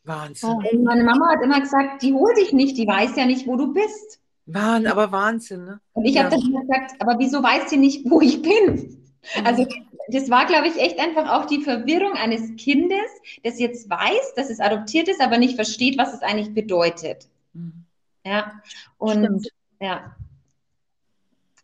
[0.04, 0.50] Wahnsinn.
[0.50, 3.56] Und meine Mama hat immer gesagt, die holt dich nicht, die weiß ja nicht, wo
[3.56, 4.20] du bist.
[4.48, 5.80] Wahnsinn, aber Wahnsinn, ne?
[5.94, 6.24] Und ich ja.
[6.24, 9.05] habe dann gesagt, aber wieso weiß sie nicht, wo ich bin?
[9.44, 13.10] Also mhm das war, glaube ich, echt einfach auch die Verwirrung eines Kindes,
[13.44, 17.28] das jetzt weiß, dass es adoptiert ist, aber nicht versteht, was es eigentlich bedeutet.
[17.54, 17.86] Mhm.
[18.24, 18.62] Ja,
[18.98, 19.48] und Stimmt.
[19.80, 20.16] ja.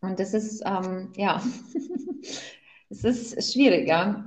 [0.01, 1.41] Und das ist, ähm, ja,
[2.89, 4.25] es ist schwierig, ja.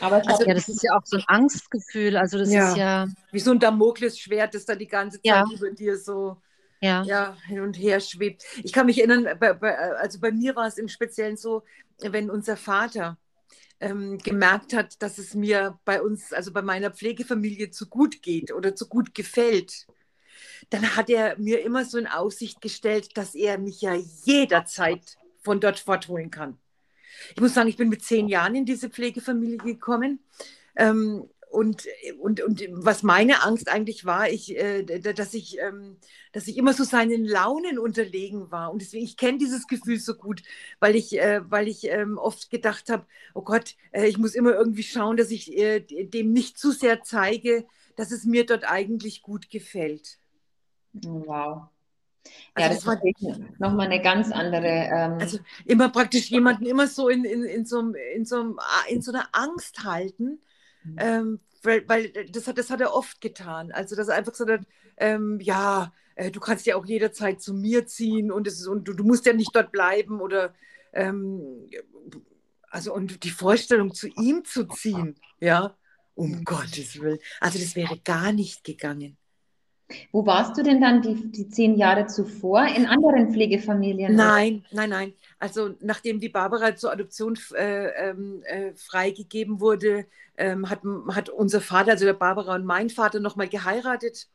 [0.00, 2.18] Aber also, ja, das ist ja auch so ein Angstgefühl.
[2.18, 2.68] Also das ja.
[2.68, 3.06] ist ja.
[3.32, 5.44] Wie so ein Damoklesschwert, das da die ganze Zeit ja.
[5.50, 6.36] über dir so
[6.80, 7.02] ja.
[7.04, 7.36] ja.
[7.46, 8.44] hin und her schwebt.
[8.62, 11.64] Ich kann mich erinnern, bei, bei, also bei mir war es im Speziellen so,
[12.00, 13.18] wenn unser Vater
[13.80, 18.52] ähm, gemerkt hat, dass es mir bei uns, also bei meiner Pflegefamilie zu gut geht
[18.52, 19.86] oder zu gut gefällt,
[20.70, 25.60] dann hat er mir immer so in Aussicht gestellt, dass er mich ja jederzeit von
[25.60, 26.58] dort fortholen kann.
[27.34, 30.20] Ich muss sagen, ich bin mit zehn Jahren in diese Pflegefamilie gekommen.
[30.74, 31.88] Ähm, und,
[32.20, 35.96] und, und was meine Angst eigentlich war, ich, äh, dass, ich, ähm,
[36.32, 38.70] dass ich immer so seinen Launen unterlegen war.
[38.70, 40.42] Und deswegen, ich kenne dieses Gefühl so gut,
[40.80, 44.52] weil ich, äh, weil ich ähm, oft gedacht habe, oh Gott, äh, ich muss immer
[44.52, 47.64] irgendwie schauen, dass ich äh, dem nicht zu sehr zeige,
[47.96, 50.18] dass es mir dort eigentlich gut gefällt.
[50.92, 51.68] Wow.
[52.58, 54.66] Ja, also das, das war nochmal eine ganz andere.
[54.66, 57.80] Ähm also immer praktisch jemanden immer so in, in, in, so,
[58.14, 58.56] in, so,
[58.88, 60.40] in so einer Angst halten,
[60.86, 60.96] Mhm.
[60.98, 63.72] Ähm, weil, weil das, hat, das hat er oft getan.
[63.72, 64.66] Also, dass er einfach gesagt hat,
[64.98, 68.88] ähm, ja, äh, du kannst ja auch jederzeit zu mir ziehen und, es ist, und
[68.88, 70.54] du, du musst ja nicht dort bleiben oder
[70.92, 71.68] ähm,
[72.68, 75.76] also und die Vorstellung, zu ihm zu ziehen, ja,
[76.14, 76.44] um mhm.
[76.44, 77.18] Gottes Willen.
[77.40, 79.16] Also das wäre gar nicht gegangen.
[80.10, 82.66] Wo warst du denn dann die, die zehn Jahre zuvor?
[82.66, 84.14] In anderen Pflegefamilien?
[84.14, 85.12] Nein, nein, nein.
[85.38, 91.60] Also nachdem die Barbara zur Adoption äh, ähm, äh, freigegeben wurde, ähm, hat, hat unser
[91.60, 94.28] Vater, also der Barbara und mein Vater, nochmal geheiratet.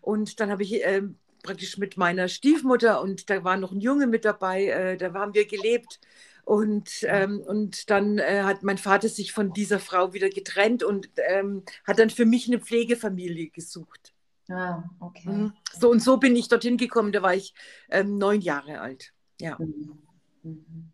[0.00, 1.02] Und dann habe ich äh,
[1.42, 5.34] praktisch mit meiner Stiefmutter und da war noch ein Junge mit dabei, äh, da haben
[5.34, 6.00] wir gelebt.
[6.44, 11.08] Und, ähm, und dann äh, hat mein Vater sich von dieser Frau wieder getrennt und
[11.28, 14.13] ähm, hat dann für mich eine Pflegefamilie gesucht.
[14.50, 15.28] Ah, okay.
[15.28, 15.52] Mhm.
[15.72, 17.54] So und so bin ich dorthin gekommen, da war ich
[17.90, 19.12] ähm, neun Jahre alt.
[19.40, 19.56] Ja.
[19.58, 19.98] Mhm.
[20.42, 20.92] mhm.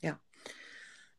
[0.00, 0.18] Ja.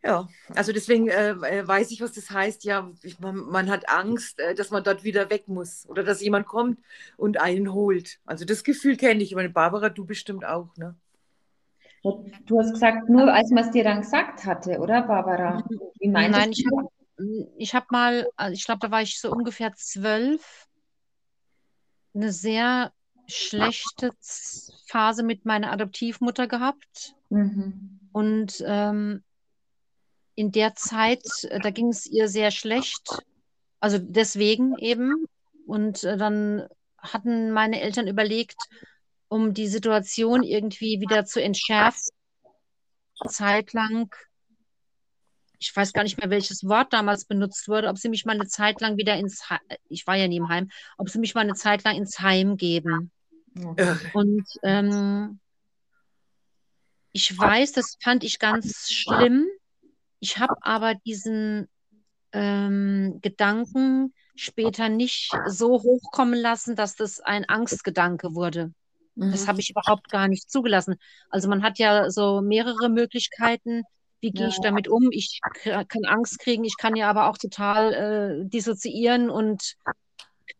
[0.03, 2.63] Ja, also deswegen äh, äh, weiß ich, was das heißt.
[2.63, 6.21] Ja, ich, man, man, hat Angst, äh, dass man dort wieder weg muss oder dass
[6.21, 6.79] jemand kommt
[7.17, 8.19] und einen holt.
[8.25, 9.29] Also das Gefühl kenne ich.
[9.29, 10.95] Ich meine, Barbara, du bestimmt auch, ne?
[12.03, 15.63] Du hast gesagt, nur als man es dir dann gesagt hatte, oder Barbara?
[15.99, 16.89] Wie meinst Nein, ich habe
[17.57, 20.67] ich habe mal, also ich glaube, da war ich so ungefähr zwölf,
[22.13, 22.91] eine sehr
[23.27, 24.11] schlechte
[24.87, 27.15] Phase mit meiner Adoptivmutter gehabt.
[27.29, 27.99] Mhm.
[28.11, 29.23] Und ähm,
[30.35, 33.07] in der Zeit, äh, da ging es ihr sehr schlecht.
[33.79, 35.25] Also deswegen eben.
[35.65, 38.57] Und äh, dann hatten meine Eltern überlegt,
[39.27, 42.11] um die Situation irgendwie wieder zu entschärfen,
[43.27, 44.13] zeitlang
[45.63, 48.47] ich weiß gar nicht mehr, welches Wort damals benutzt wurde, ob sie mich mal eine
[48.47, 51.41] Zeit lang wieder ins, Heim, ich war ja nie im Heim, ob sie mich mal
[51.41, 53.11] eine Zeit lang ins Heim geben.
[53.77, 53.97] Ja.
[54.13, 55.39] Und ähm,
[57.13, 59.47] ich weiß, das fand ich ganz schlimm.
[60.19, 61.69] Ich habe aber diesen
[62.33, 68.73] ähm, Gedanken später nicht so hochkommen lassen, dass das ein Angstgedanke wurde.
[69.15, 69.47] Das mhm.
[69.47, 70.95] habe ich überhaupt gar nicht zugelassen.
[71.29, 73.83] Also man hat ja so mehrere Möglichkeiten,
[74.23, 75.09] wie gehe ich damit um?
[75.11, 79.75] Ich kann Angst kriegen, ich kann ja aber auch total äh, dissoziieren und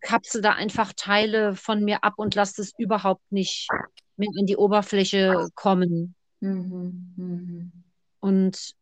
[0.02, 3.70] kapsel da einfach Teile von mir ab und lasse es überhaupt nicht
[4.18, 6.14] mehr in die Oberfläche kommen.
[6.42, 7.72] Mhm, mhm.
[8.20, 8.74] Und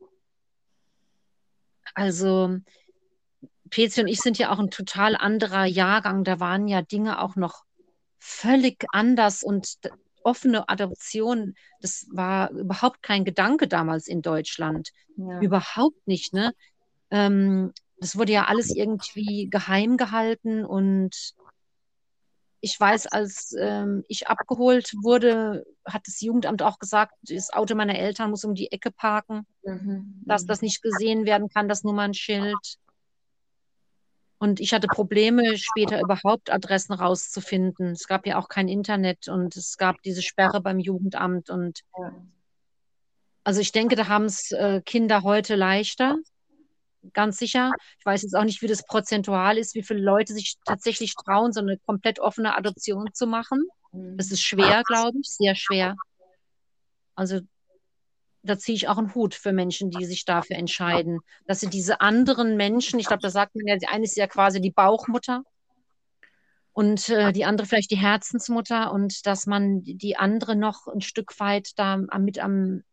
[1.94, 2.58] also
[3.70, 6.24] Pezi und ich sind ja auch ein total anderer Jahrgang.
[6.24, 7.66] Da waren ja Dinge auch noch
[8.18, 9.76] völlig anders und
[10.24, 14.92] offene Adoption, das war überhaupt kein Gedanke damals in Deutschland.
[15.18, 15.40] Ja.
[15.40, 16.54] Überhaupt nicht, ne?
[17.10, 21.36] Ähm, das wurde ja alles irgendwie geheim gehalten und
[22.62, 27.98] ich weiß, als ähm, ich abgeholt wurde, hat das Jugendamt auch gesagt, das Auto meiner
[27.98, 30.22] Eltern muss um die Ecke parken, mhm.
[30.26, 32.78] dass das nicht gesehen werden kann, das Nummernschild.
[34.42, 37.92] Und ich hatte Probleme, später überhaupt Adressen rauszufinden.
[37.92, 41.52] Es gab ja auch kein Internet und es gab diese Sperre beim Jugendamt.
[41.52, 41.82] Und
[43.44, 46.18] also ich denke, da haben es äh, Kinder heute leichter.
[47.14, 47.72] Ganz sicher.
[48.00, 51.54] Ich weiß jetzt auch nicht, wie das prozentual ist, wie viele Leute sich tatsächlich trauen,
[51.54, 53.68] so eine komplett offene Adoption zu machen.
[53.92, 54.34] Das mhm.
[54.34, 55.96] ist schwer, glaube ich, sehr schwer.
[57.14, 57.42] Also
[58.44, 62.02] da ziehe ich auch einen Hut für Menschen, die sich dafür entscheiden, dass sie diese
[62.02, 65.44] anderen Menschen, ich glaube, da sagt man ja, die eine ist ja quasi die Bauchmutter
[66.74, 71.40] und äh, die andere vielleicht die Herzensmutter und dass man die andere noch ein Stück
[71.40, 72.84] weit da mit am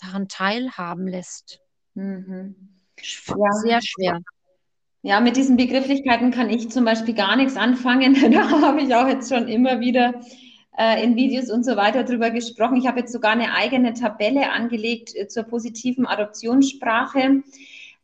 [0.00, 1.60] daran teilhaben lässt.
[1.94, 2.54] Mhm.
[2.96, 3.52] Ja.
[3.62, 4.20] Sehr schwer.
[5.02, 8.14] Ja, mit diesen Begrifflichkeiten kann ich zum Beispiel gar nichts anfangen.
[8.32, 10.20] da habe ich auch jetzt schon immer wieder
[10.78, 12.76] äh, in Videos und so weiter drüber gesprochen.
[12.76, 17.42] Ich habe jetzt sogar eine eigene Tabelle angelegt äh, zur positiven Adoptionssprache,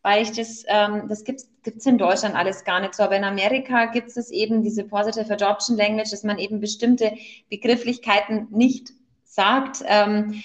[0.02, 3.04] weil ich das, ähm, das gibt es in Deutschland alles gar nicht so.
[3.04, 7.12] Aber in Amerika gibt es eben diese Positive Adoption Language, dass man eben bestimmte
[7.48, 8.92] Begrifflichkeiten nicht
[9.24, 9.82] sagt.
[9.86, 10.42] Ähm,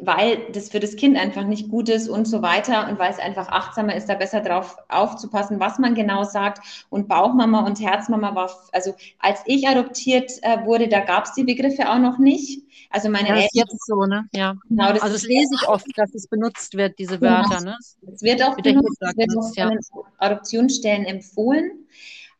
[0.00, 3.18] weil das für das Kind einfach nicht gut ist und so weiter und weil es
[3.18, 6.86] einfach achtsamer ist, da besser drauf aufzupassen, was man genau sagt.
[6.88, 11.44] Und Bauchmama und Herzmama war, also als ich adoptiert äh, wurde, da gab es die
[11.44, 12.62] Begriffe auch noch nicht.
[12.90, 14.26] Also meine ja, Eltern, jetzt so, ne?
[14.32, 14.54] Ja.
[14.68, 17.38] Genau, das also das lese ich oft, dass es benutzt wird, diese genau.
[17.38, 17.76] Wörter, ne?
[18.12, 19.80] Es wird auch benutzt, es wird auch von den
[20.18, 21.86] Adoptionsstellen empfohlen.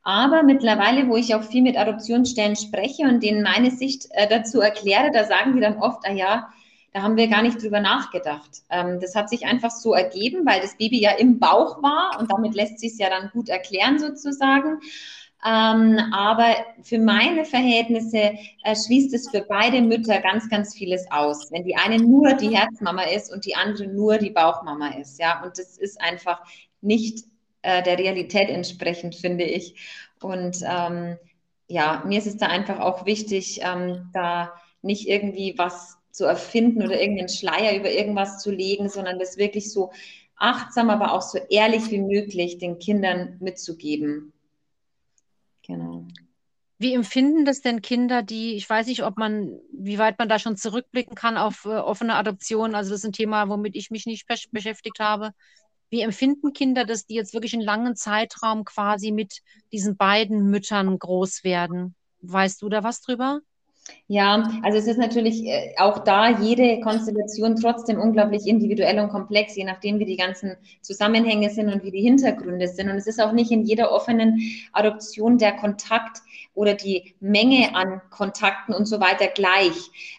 [0.04, 4.60] Aber mittlerweile, wo ich auch viel mit Adoptionsstellen spreche und denen meine Sicht äh, dazu
[4.60, 6.48] erkläre, da sagen die dann oft, ah ja,
[6.92, 8.62] da haben wir gar nicht drüber nachgedacht.
[8.70, 12.31] Ähm, das hat sich einfach so ergeben, weil das Baby ja im Bauch war und
[12.31, 14.81] damit lässt sich es ja dann gut erklären sozusagen.
[15.46, 21.53] Ähm, aber für meine Verhältnisse äh, schließt es für beide Mütter ganz, ganz vieles aus.
[21.53, 25.42] Wenn die eine nur die Herzmama ist und die andere nur die Bauchmama ist, ja,
[25.44, 26.40] und das ist einfach
[26.81, 27.24] nicht
[27.62, 29.77] äh, der Realität entsprechend, finde ich.
[30.20, 31.16] Und ähm,
[31.68, 36.83] ja, mir ist es da einfach auch wichtig, ähm, da nicht irgendwie was zu erfinden
[36.83, 39.92] oder irgendeinen Schleier über irgendwas zu legen, sondern das wirklich so
[40.37, 44.33] achtsam, aber auch so ehrlich wie möglich den Kindern mitzugeben.
[45.62, 46.07] Genau.
[46.81, 50.38] Wie empfinden das denn Kinder, die, ich weiß nicht, ob man, wie weit man da
[50.38, 52.74] schon zurückblicken kann auf äh, offene Adoption?
[52.74, 55.33] Also das ist ein Thema, womit ich mich nicht beschäftigt habe.
[55.90, 59.40] Wie empfinden Kinder das, die jetzt wirklich einen langen Zeitraum quasi mit
[59.72, 61.94] diesen beiden Müttern groß werden?
[62.22, 63.40] Weißt du da was drüber?
[64.07, 69.55] Ja, also es ist natürlich äh, auch da jede Konstellation trotzdem unglaublich individuell und komplex,
[69.55, 72.90] je nachdem, wie die ganzen Zusammenhänge sind und wie die Hintergründe sind.
[72.90, 74.40] Und es ist auch nicht in jeder offenen
[74.72, 76.22] Adoption der Kontakt
[76.55, 79.77] oder die Menge an Kontakten und so weiter gleich.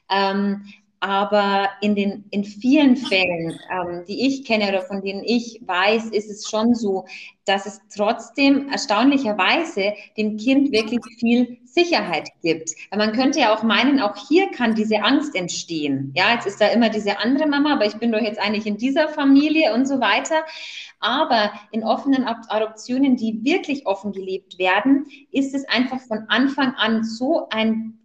[0.10, 0.66] Ähm,
[1.02, 6.10] aber in, den, in vielen Fällen, ähm, die ich kenne oder von denen ich weiß,
[6.10, 7.06] ist es schon so,
[7.46, 12.72] dass es trotzdem erstaunlicherweise dem Kind wirklich viel Sicherheit gibt.
[12.92, 16.12] Weil man könnte ja auch meinen, auch hier kann diese Angst entstehen.
[16.16, 18.78] Ja, jetzt ist da immer diese andere Mama, aber ich bin doch jetzt eigentlich in
[18.78, 20.44] dieser Familie und so weiter.
[21.00, 27.06] Aber in offenen Adoptionen, die wirklich offen gelebt werden, ist es einfach von Anfang an
[27.06, 28.00] so ein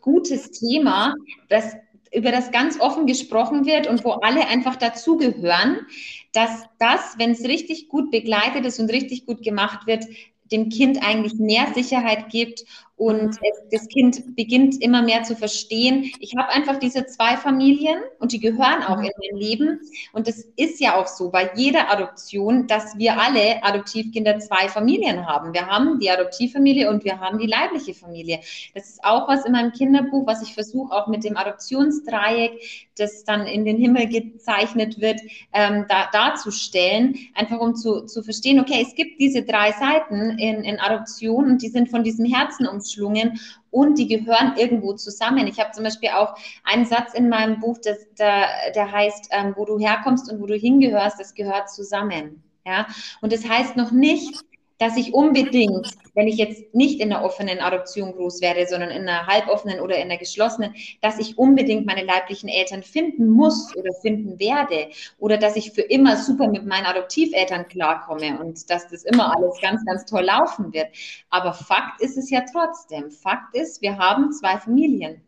[0.00, 1.14] gutes Thema,
[1.48, 1.76] dass
[2.12, 5.86] über das ganz offen gesprochen wird und wo alle einfach dazugehören,
[6.32, 10.04] dass das, wenn es richtig gut begleitet ist und richtig gut gemacht wird,
[10.50, 12.64] dem Kind eigentlich mehr Sicherheit gibt
[12.98, 13.46] und mhm.
[13.70, 16.10] das Kind beginnt immer mehr zu verstehen.
[16.18, 19.04] Ich habe einfach diese zwei Familien und die gehören auch mhm.
[19.04, 19.80] in mein Leben.
[20.12, 25.26] Und es ist ja auch so bei jeder Adoption, dass wir alle Adoptivkinder zwei Familien
[25.26, 25.54] haben.
[25.54, 28.40] Wir haben die Adoptivfamilie und wir haben die leibliche Familie.
[28.74, 33.22] Das ist auch was in meinem Kinderbuch, was ich versuche auch mit dem Adoptionsdreieck, das
[33.22, 35.20] dann in den Himmel gezeichnet wird,
[35.52, 37.16] ähm, da, darzustellen.
[37.34, 41.62] Einfach um zu, zu verstehen, okay, es gibt diese drei Seiten in, in Adoption und
[41.62, 45.46] die sind von diesem Herzen umschlossen umschlungen und die gehören irgendwo zusammen.
[45.46, 49.54] Ich habe zum Beispiel auch einen Satz in meinem Buch, das, der, der heißt, ähm,
[49.56, 52.42] wo du herkommst und wo du hingehörst, das gehört zusammen.
[52.64, 52.86] Ja?
[53.20, 54.40] Und das heißt noch nicht,
[54.78, 59.08] dass ich unbedingt, wenn ich jetzt nicht in einer offenen Adoption groß werde, sondern in
[59.08, 63.92] einer halboffenen oder in einer geschlossenen, dass ich unbedingt meine leiblichen Eltern finden muss oder
[63.92, 64.88] finden werde
[65.18, 69.60] oder dass ich für immer super mit meinen Adoptiveltern klarkomme und dass das immer alles
[69.60, 70.88] ganz, ganz toll laufen wird.
[71.28, 73.10] Aber Fakt ist es ja trotzdem.
[73.10, 75.22] Fakt ist, wir haben zwei Familien.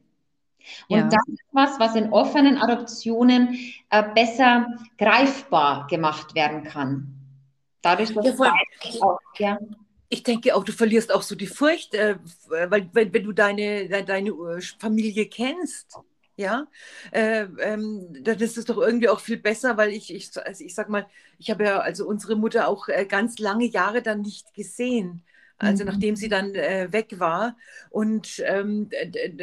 [0.88, 1.08] Und ja.
[1.08, 3.58] das ist was, was in offenen Adoptionen
[3.90, 4.66] äh, besser
[4.98, 7.19] greifbar gemacht werden kann.
[7.82, 8.50] Dadurch, dass ja, voll,
[9.00, 9.58] auch, ja.
[10.08, 12.16] Ich denke auch, du verlierst auch so die Furcht, äh,
[12.48, 15.98] weil wenn, wenn du deine, deine, deine äh, Familie kennst,
[16.36, 16.66] ja,
[17.12, 20.74] äh, ähm, dann ist es doch irgendwie auch viel besser, weil ich, ich, also ich
[20.74, 21.06] sag mal,
[21.38, 25.22] ich habe ja also unsere Mutter auch äh, ganz lange Jahre dann nicht gesehen.
[25.58, 25.90] Also mhm.
[25.90, 27.56] nachdem sie dann äh, weg war.
[27.90, 28.88] Und ähm,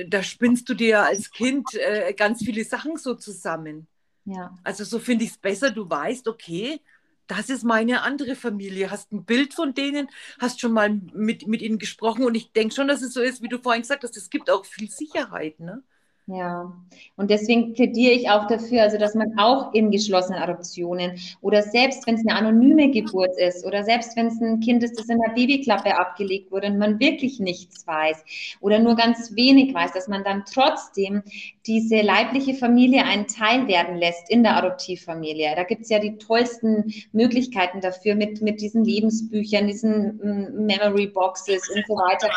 [0.08, 3.88] da spinnst du dir als Kind äh, ganz viele Sachen so zusammen.
[4.26, 4.58] Ja.
[4.63, 6.82] Also so finde ich es besser, du weißt, okay,
[7.27, 8.91] das ist meine andere Familie.
[8.91, 10.09] Hast ein Bild von denen,
[10.39, 13.41] hast schon mal mit, mit ihnen gesprochen und ich denke schon, dass es so ist,
[13.41, 15.59] wie du vorhin gesagt hast, es gibt auch viel Sicherheit.
[15.59, 15.83] Ne?
[16.29, 16.73] Ja,
[17.15, 22.05] und deswegen plädiere ich auch dafür, also dass man auch in geschlossenen Adoptionen oder selbst
[22.05, 25.21] wenn es eine anonyme Geburt ist oder selbst wenn es ein Kind ist, das in
[25.21, 30.10] der Babyklappe abgelegt wurde und man wirklich nichts weiß oder nur ganz wenig weiß, dass
[30.10, 31.23] man dann trotzdem
[31.65, 35.56] diese leibliche Familie einen Teil werden lässt in der Adoptivfamilie.
[35.56, 41.08] Da gibt es ja die tollsten Möglichkeiten dafür mit, mit diesen Lebensbüchern, diesen mm, Memory
[41.08, 42.29] Boxes und so weiter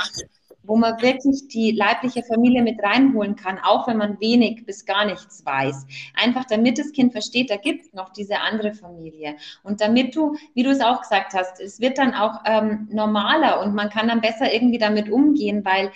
[0.62, 5.04] wo man wirklich die leibliche Familie mit reinholen kann, auch wenn man wenig bis gar
[5.04, 5.86] nichts weiß.
[6.14, 9.36] Einfach damit das Kind versteht, da gibt es noch diese andere Familie.
[9.62, 13.60] Und damit du, wie du es auch gesagt hast, es wird dann auch ähm, normaler
[13.62, 15.90] und man kann dann besser irgendwie damit umgehen, weil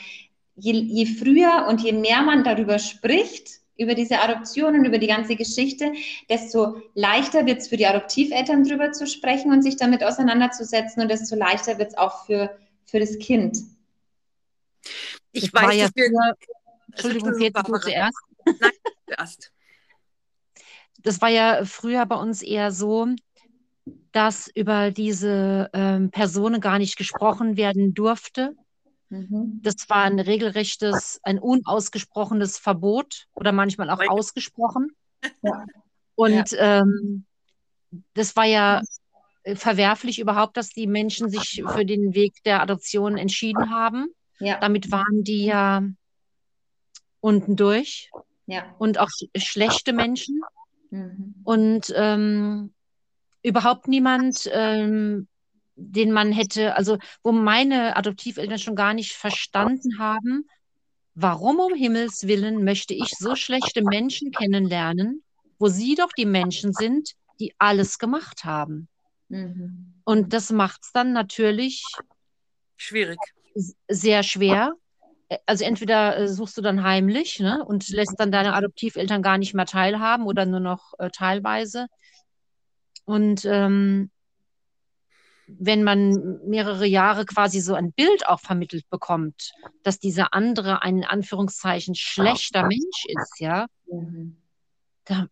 [0.56, 5.08] je, je früher und je mehr man darüber spricht, über diese Adoption und über die
[5.08, 5.92] ganze Geschichte,
[6.28, 11.10] desto leichter wird es für die Adoptiveltern drüber zu sprechen und sich damit auseinanderzusetzen und
[11.10, 12.56] desto leichter wird es auch für,
[12.86, 13.58] für das Kind.
[15.34, 16.34] Ich das weiß, ja dass wir,
[16.92, 18.18] Entschuldigung, jetzt du zuerst.
[18.46, 18.70] Nein,
[19.08, 19.52] zuerst.
[21.02, 23.08] Das war ja früher bei uns eher so,
[24.12, 28.56] dass über diese ähm, Personen gar nicht gesprochen werden durfte.
[29.10, 29.60] Mhm.
[29.62, 34.92] Das war ein regelrechtes, ein unausgesprochenes Verbot oder manchmal auch ausgesprochen.
[35.42, 35.66] Ja.
[36.14, 36.80] Und ja.
[36.80, 37.26] Ähm,
[38.14, 38.82] das war ja
[39.54, 44.08] verwerflich überhaupt, dass die Menschen sich für den Weg der Adoption entschieden haben.
[44.44, 44.58] Ja.
[44.60, 45.82] Damit waren die ja
[47.20, 48.10] unten durch.
[48.46, 48.74] Ja.
[48.78, 50.40] Und auch schlechte Menschen.
[50.90, 51.34] Mhm.
[51.44, 52.74] Und ähm,
[53.42, 55.28] überhaupt niemand ähm,
[55.76, 60.48] den man hätte, also wo meine Adoptiveltern schon gar nicht verstanden haben,
[61.14, 65.22] warum um Himmels willen möchte ich so schlechte Menschen kennenlernen,
[65.58, 68.88] wo sie doch die Menschen sind, die alles gemacht haben.
[69.28, 69.94] Mhm.
[70.04, 71.82] Und das macht es dann natürlich
[72.76, 73.18] schwierig.
[73.54, 74.74] Sehr schwer.
[75.46, 79.54] Also entweder äh, suchst du dann heimlich ne, und lässt dann deine Adoptiveltern gar nicht
[79.54, 81.86] mehr teilhaben oder nur noch äh, teilweise.
[83.04, 84.10] Und ähm,
[85.46, 89.52] wenn man mehrere Jahre quasi so ein Bild auch vermittelt bekommt,
[89.82, 94.36] dass dieser andere ein in Anführungszeichen schlechter Mensch ist, ja, mhm.
[95.04, 95.26] da,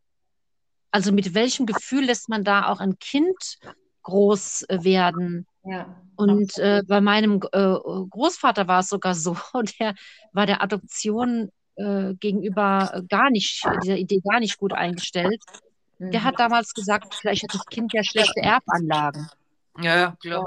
[0.90, 3.58] also mit welchem Gefühl lässt man da auch ein Kind
[4.02, 5.46] groß werden?
[5.64, 5.86] Ja.
[6.16, 7.74] Und äh, bei meinem äh,
[8.10, 9.36] Großvater war es sogar so,
[9.80, 9.94] der
[10.32, 15.42] war der Adoption äh, gegenüber gar nicht, dieser Idee gar nicht gut eingestellt.
[15.98, 16.10] Mhm.
[16.10, 19.28] Der hat damals gesagt, vielleicht hat das Kind ja schlechte Erbanlagen.
[19.78, 20.44] Ja, ja, klar.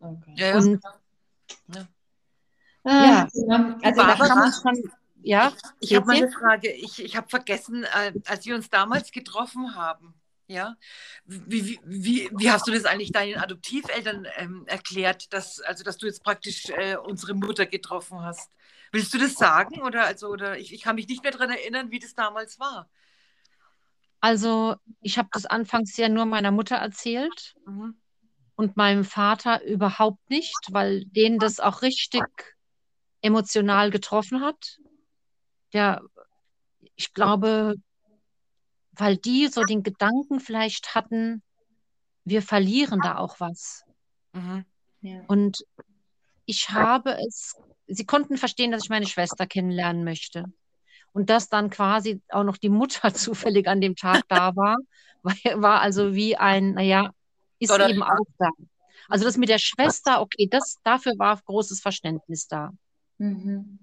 [0.00, 0.34] Okay.
[0.36, 0.56] Ja, ja.
[0.56, 0.82] Und,
[1.74, 1.88] ja.
[2.84, 3.28] Ah, ja.
[3.82, 5.52] also da kann man schon, ja.
[5.80, 6.70] Ich, habe mal eine Frage.
[6.72, 10.14] Ich, ich habe vergessen, äh, als wir uns damals getroffen haben,
[10.52, 10.76] ja,
[11.24, 16.06] wie, wie, wie, hast du das eigentlich deinen Adoptiveltern ähm, erklärt, dass, also dass du
[16.06, 18.50] jetzt praktisch äh, unsere Mutter getroffen hast?
[18.92, 19.82] Willst du das sagen?
[19.82, 22.88] Oder, also, oder ich, ich kann mich nicht mehr daran erinnern, wie das damals war.
[24.20, 27.54] Also, ich habe das anfangs ja nur meiner Mutter erzählt.
[27.66, 27.96] Mhm
[28.62, 32.22] und meinem Vater überhaupt nicht, weil den das auch richtig
[33.20, 34.78] emotional getroffen hat.
[35.72, 36.02] Der,
[36.94, 37.74] ich glaube,
[38.92, 41.42] weil die so den Gedanken vielleicht hatten,
[42.24, 43.84] wir verlieren da auch was.
[44.32, 44.64] Mhm.
[45.00, 45.22] Ja.
[45.26, 45.64] Und
[46.46, 50.44] ich habe es, sie konnten verstehen, dass ich meine Schwester kennenlernen möchte.
[51.12, 54.76] Und dass dann quasi auch noch die Mutter zufällig an dem Tag da war,
[55.22, 57.12] war also wie ein, naja,
[57.58, 58.50] ist Oder eben auch da.
[59.08, 62.70] Also das mit der Schwester, okay, das, dafür war großes Verständnis da.
[63.18, 63.78] Mhm.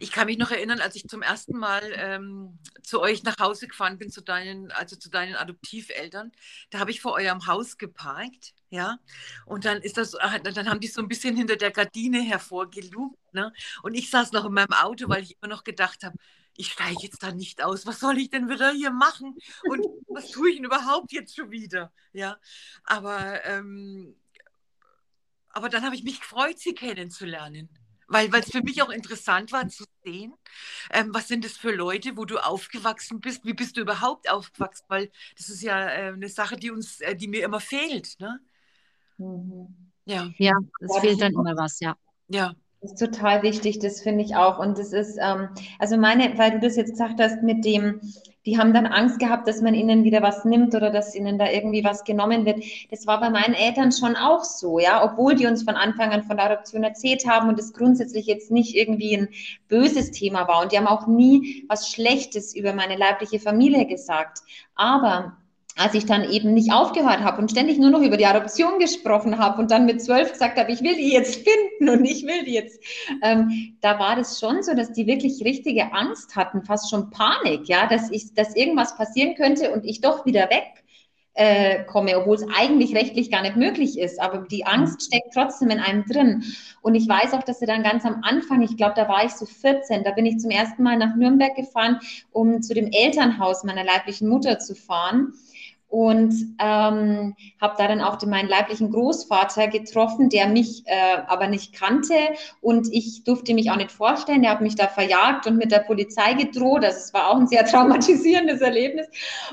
[0.00, 3.68] Ich kann mich noch erinnern, als ich zum ersten Mal ähm, zu euch nach Hause
[3.68, 6.32] gefahren bin, zu deinen, also zu deinen Adoptiveltern,
[6.70, 8.98] da habe ich vor eurem Haus geparkt, ja,
[9.46, 13.18] und dann ist das, äh, dann haben die so ein bisschen hinter der Gardine hervorgelugt,
[13.32, 13.52] ne,
[13.82, 16.16] und ich saß noch in meinem Auto, weil ich immer noch gedacht habe,
[16.56, 17.86] ich steige jetzt da nicht aus.
[17.86, 19.38] Was soll ich denn wieder hier machen?
[19.64, 21.92] Und was tue ich denn überhaupt jetzt schon wieder?
[22.12, 22.38] Ja,
[22.84, 24.14] aber, ähm,
[25.48, 27.70] aber dann habe ich mich gefreut, sie kennenzulernen.
[28.12, 30.34] Weil es für mich auch interessant war zu sehen,
[30.90, 34.84] ähm, was sind das für Leute, wo du aufgewachsen bist, wie bist du überhaupt aufgewachsen,
[34.88, 38.20] weil das ist ja äh, eine Sache, die uns, äh, die mir immer fehlt.
[38.20, 38.40] Ne?
[39.18, 39.92] Mhm.
[40.04, 40.28] Ja.
[40.36, 41.96] ja, es fehlt dann immer was, ja.
[42.28, 44.58] Ja, das ist total wichtig, das finde ich auch.
[44.58, 48.00] Und das ist, ähm, also meine, weil du das jetzt gesagt hast mit dem,
[48.44, 51.48] die haben dann Angst gehabt, dass man ihnen wieder was nimmt oder dass ihnen da
[51.48, 52.64] irgendwie was genommen wird.
[52.90, 56.24] Das war bei meinen Eltern schon auch so, ja, obwohl die uns von Anfang an
[56.24, 59.28] von der Adoption erzählt haben und es grundsätzlich jetzt nicht irgendwie ein
[59.68, 60.62] böses Thema war.
[60.62, 64.40] Und die haben auch nie was Schlechtes über meine leibliche Familie gesagt.
[64.74, 65.36] Aber
[65.76, 69.38] als ich dann eben nicht aufgehört habe und ständig nur noch über die Adoption gesprochen
[69.38, 72.44] habe und dann mit zwölf gesagt habe, ich will die jetzt finden und ich will
[72.44, 72.82] die jetzt,
[73.22, 77.68] ähm, da war das schon so, dass die wirklich richtige Angst hatten, fast schon Panik,
[77.68, 80.82] ja, dass ich, dass irgendwas passieren könnte und ich doch wieder weg
[81.34, 84.20] äh, komme, obwohl es eigentlich rechtlich gar nicht möglich ist.
[84.20, 86.44] Aber die Angst steckt trotzdem in einem drin.
[86.82, 89.32] Und ich weiß auch, dass sie dann ganz am Anfang, ich glaube, da war ich
[89.32, 92.00] so 14, da bin ich zum ersten Mal nach Nürnberg gefahren,
[92.32, 95.32] um zu dem Elternhaus meiner leiblichen Mutter zu fahren.
[95.92, 101.48] Und ähm, habe da dann auch den, meinen leiblichen Großvater getroffen, der mich äh, aber
[101.48, 102.14] nicht kannte
[102.62, 104.40] und ich durfte mich auch nicht vorstellen.
[104.40, 106.82] Der hat mich da verjagt und mit der Polizei gedroht.
[106.82, 109.06] Das also war auch ein sehr traumatisierendes Erlebnis.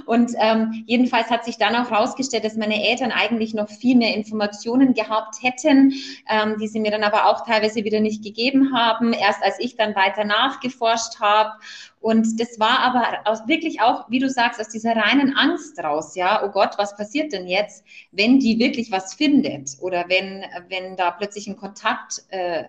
[0.06, 4.16] Und ähm, jedenfalls hat sich dann auch herausgestellt, dass meine Eltern eigentlich noch viel mehr
[4.16, 5.92] Informationen gehabt hätten,
[6.30, 9.12] ähm, die sie mir dann aber auch teilweise wieder nicht gegeben haben.
[9.12, 11.52] Erst als ich dann weiter nachgeforscht habe
[12.02, 16.16] und das war aber aus, wirklich auch, wie du sagst, aus dieser reinen Angst raus,
[16.16, 20.96] ja, oh Gott, was passiert denn jetzt, wenn die wirklich was findet oder wenn, wenn
[20.96, 22.66] da plötzlich ein Kontakt äh,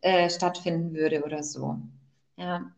[0.00, 1.76] äh, stattfinden würde oder so.
[2.36, 2.72] Ja.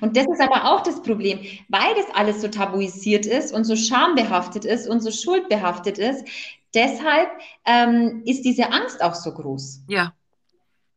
[0.00, 3.76] Und das ist aber auch das Problem, weil das alles so tabuisiert ist und so
[3.76, 6.26] schambehaftet ist und so schuldbehaftet ist.
[6.74, 7.30] Deshalb
[7.64, 9.82] ähm, ist diese Angst auch so groß.
[9.88, 10.12] Ja,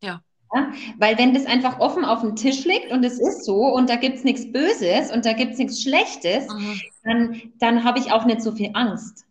[0.02, 0.22] ja.
[0.54, 0.72] Ja?
[0.98, 3.96] Weil wenn das einfach offen auf dem Tisch liegt und es ist so und da
[3.96, 6.82] gibt es nichts Böses und da gibt es nichts Schlechtes, mhm.
[7.04, 9.26] dann, dann habe ich auch nicht so viel Angst,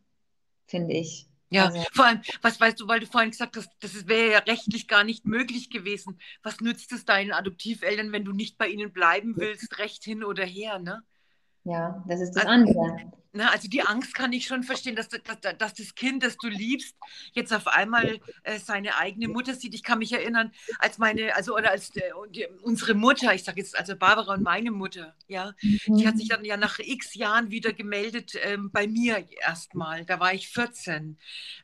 [0.66, 1.26] finde ich.
[1.48, 1.80] Ja, also.
[1.92, 5.04] vor allem, was weißt du, weil du vorhin gesagt hast, das wäre ja rechtlich gar
[5.04, 6.18] nicht möglich gewesen.
[6.42, 10.44] Was nützt es deinen Adoptiveltern, wenn du nicht bei ihnen bleiben willst, recht hin oder
[10.44, 11.02] her, ne?
[11.66, 13.12] Ja, das ist das also, andere.
[13.36, 16.48] Ne, also die Angst kann ich schon verstehen, dass, dass, dass das Kind, das du
[16.48, 16.96] liebst,
[17.32, 19.74] jetzt auf einmal äh, seine eigene Mutter sieht.
[19.74, 22.12] Ich kann mich erinnern, als meine, also oder als äh,
[22.62, 25.96] unsere Mutter, ich sage jetzt also Barbara und meine Mutter, ja, mhm.
[25.98, 30.06] die hat sich dann ja nach x Jahren wieder gemeldet ähm, bei mir erstmal.
[30.06, 31.18] Da war ich 14.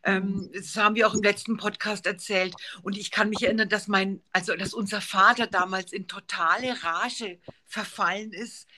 [0.04, 0.50] Ähm, mhm.
[0.52, 2.54] das haben wir auch im letzten Podcast erzählt.
[2.82, 7.38] Und ich kann mich erinnern, dass mein, also dass unser Vater damals in totale Rage
[7.64, 8.68] verfallen ist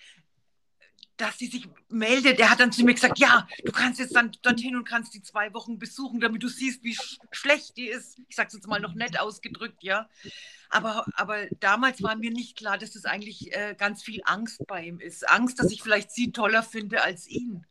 [1.17, 2.41] dass sie sich meldet.
[2.41, 5.23] Er hat dann zu mir gesagt, ja, du kannst jetzt dann dorthin und kannst die
[5.23, 8.19] zwei Wochen besuchen, damit du siehst, wie sch schlecht die ist.
[8.29, 10.09] Ich sage es jetzt mal noch nett ausgedrückt, ja.
[10.71, 14.85] Aber, aber damals war mir nicht klar, dass es eigentlich äh, ganz viel Angst bei
[14.85, 15.29] ihm ist.
[15.29, 17.65] Angst, dass ich vielleicht sie toller finde als ihn.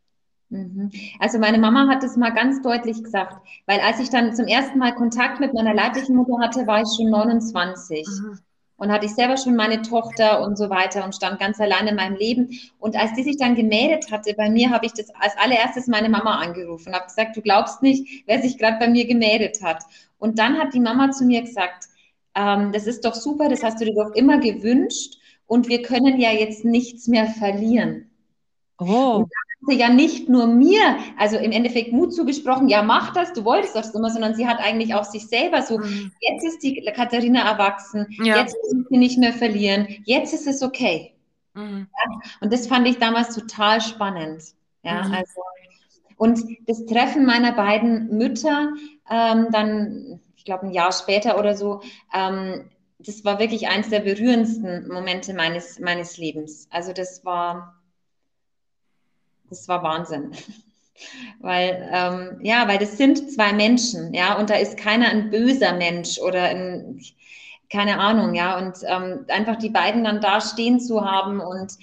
[0.50, 0.92] Mhm.
[1.20, 4.78] Also meine Mama hat es mal ganz deutlich gesagt, weil als ich dann zum ersten
[4.78, 8.08] Mal Kontakt mit meiner leiblichen Mutter hatte, war ich schon 29.
[8.08, 8.40] Mhm
[8.78, 11.96] und hatte ich selber schon meine Tochter und so weiter und stand ganz allein in
[11.96, 12.60] meinem Leben.
[12.80, 16.10] Und als die sich dann gemeldet hatte bei mir, habe ich das als allererstes meine
[16.10, 19.84] Mama angerufen und habe gesagt, du glaubst nicht, wer sich gerade bei mir gemeldet hat.
[20.18, 21.88] Und dann hat die Mama zu mir gesagt,
[22.36, 26.20] ähm, das ist doch super, das hast du dir doch immer gewünscht und wir können
[26.20, 28.10] ja jetzt nichts mehr verlieren.
[28.80, 29.18] Oh.
[29.18, 29.32] Und
[29.68, 33.76] sie ja nicht nur mir, also im Endeffekt Mut zugesprochen, ja, mach das, du wolltest
[33.76, 36.12] das immer, sondern sie hat eigentlich auch sich selber so, mhm.
[36.20, 38.38] jetzt ist die Katharina erwachsen, ja.
[38.38, 41.14] jetzt muss sie nicht mehr verlieren, jetzt ist es okay.
[41.54, 41.88] Mhm.
[41.92, 44.44] Ja, und das fand ich damals total spannend.
[44.84, 45.14] Ja, mhm.
[45.14, 45.42] also,
[46.18, 48.74] und das Treffen meiner beiden Mütter,
[49.10, 51.82] ähm, dann, ich glaube, ein Jahr später oder so,
[52.14, 56.68] ähm, das war wirklich eines der berührendsten Momente meines, meines Lebens.
[56.70, 57.76] Also das war,
[59.54, 60.32] das war Wahnsinn.
[61.40, 65.74] Weil, ähm, ja, weil das sind zwei Menschen, ja, und da ist keiner ein böser
[65.74, 67.02] Mensch oder ein,
[67.70, 71.74] keine Ahnung, ja, und ähm, einfach die beiden dann da stehen zu haben und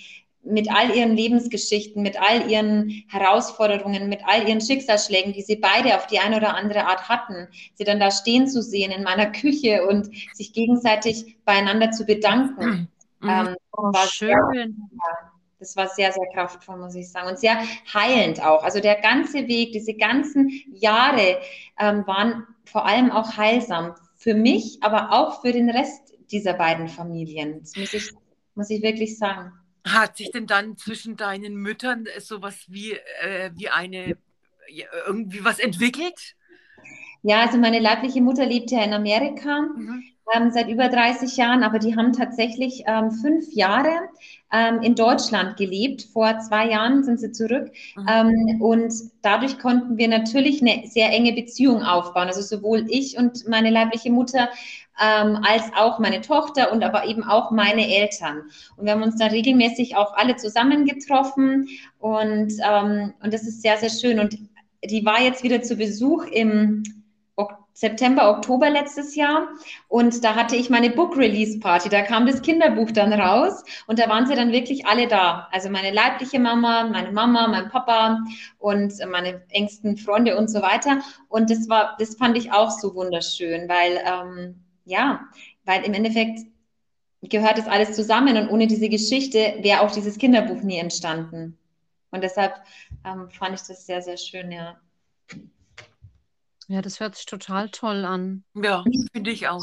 [0.42, 5.96] mit all ihren Lebensgeschichten, mit all ihren Herausforderungen, mit all ihren Schicksalsschlägen, die sie beide
[5.96, 9.26] auf die eine oder andere Art hatten, sie dann da stehen zu sehen in meiner
[9.26, 12.88] Küche und sich gegenseitig beieinander zu bedanken.
[13.20, 13.28] Mhm.
[13.28, 14.30] Ähm, oh, schön.
[14.52, 14.68] Sehr,
[15.60, 17.28] das war sehr, sehr kraftvoll, muss ich sagen.
[17.28, 18.64] Und sehr heilend auch.
[18.64, 21.38] Also der ganze Weg, diese ganzen Jahre
[21.78, 23.94] ähm, waren vor allem auch heilsam.
[24.16, 27.60] Für mich, aber auch für den Rest dieser beiden Familien.
[27.60, 28.10] Das muss ich,
[28.54, 29.52] muss ich wirklich sagen.
[29.86, 32.92] Hat sich denn dann zwischen deinen Müttern sowas wie,
[33.22, 34.16] äh, wie eine,
[35.06, 36.36] irgendwie was entwickelt?
[37.22, 39.60] Ja, also meine leibliche Mutter lebt ja in Amerika.
[39.60, 40.04] Mhm
[40.34, 44.08] ähm, seit über 30 Jahren, aber die haben tatsächlich ähm, fünf Jahre
[44.52, 46.08] ähm, in Deutschland gelebt.
[46.12, 47.70] Vor zwei Jahren sind sie zurück.
[47.96, 48.06] Mhm.
[48.08, 52.28] Ähm, und dadurch konnten wir natürlich eine sehr enge Beziehung aufbauen.
[52.28, 54.48] Also sowohl ich und meine leibliche Mutter
[55.00, 58.42] ähm, als auch meine Tochter und aber eben auch meine Eltern.
[58.76, 61.68] Und wir haben uns dann regelmäßig auch alle zusammengetroffen
[61.98, 64.20] und, ähm, und das ist sehr, sehr schön.
[64.20, 64.36] Und
[64.84, 66.82] die war jetzt wieder zu Besuch im
[67.80, 69.48] September, Oktober letztes Jahr.
[69.88, 71.88] Und da hatte ich meine Book Release Party.
[71.88, 75.48] Da kam das Kinderbuch dann raus und da waren sie dann wirklich alle da.
[75.50, 78.18] Also meine leibliche Mama, meine Mama, mein Papa
[78.58, 81.00] und meine engsten Freunde und so weiter.
[81.30, 85.22] Und das war, das fand ich auch so wunderschön, weil, ähm, ja,
[85.64, 86.40] weil im Endeffekt
[87.22, 91.56] gehört das alles zusammen und ohne diese Geschichte wäre auch dieses Kinderbuch nie entstanden.
[92.10, 92.56] Und deshalb
[93.06, 94.78] ähm, fand ich das sehr, sehr schön, ja.
[96.70, 98.44] Ja, das hört sich total toll an.
[98.54, 99.60] Ja, finde ich auch.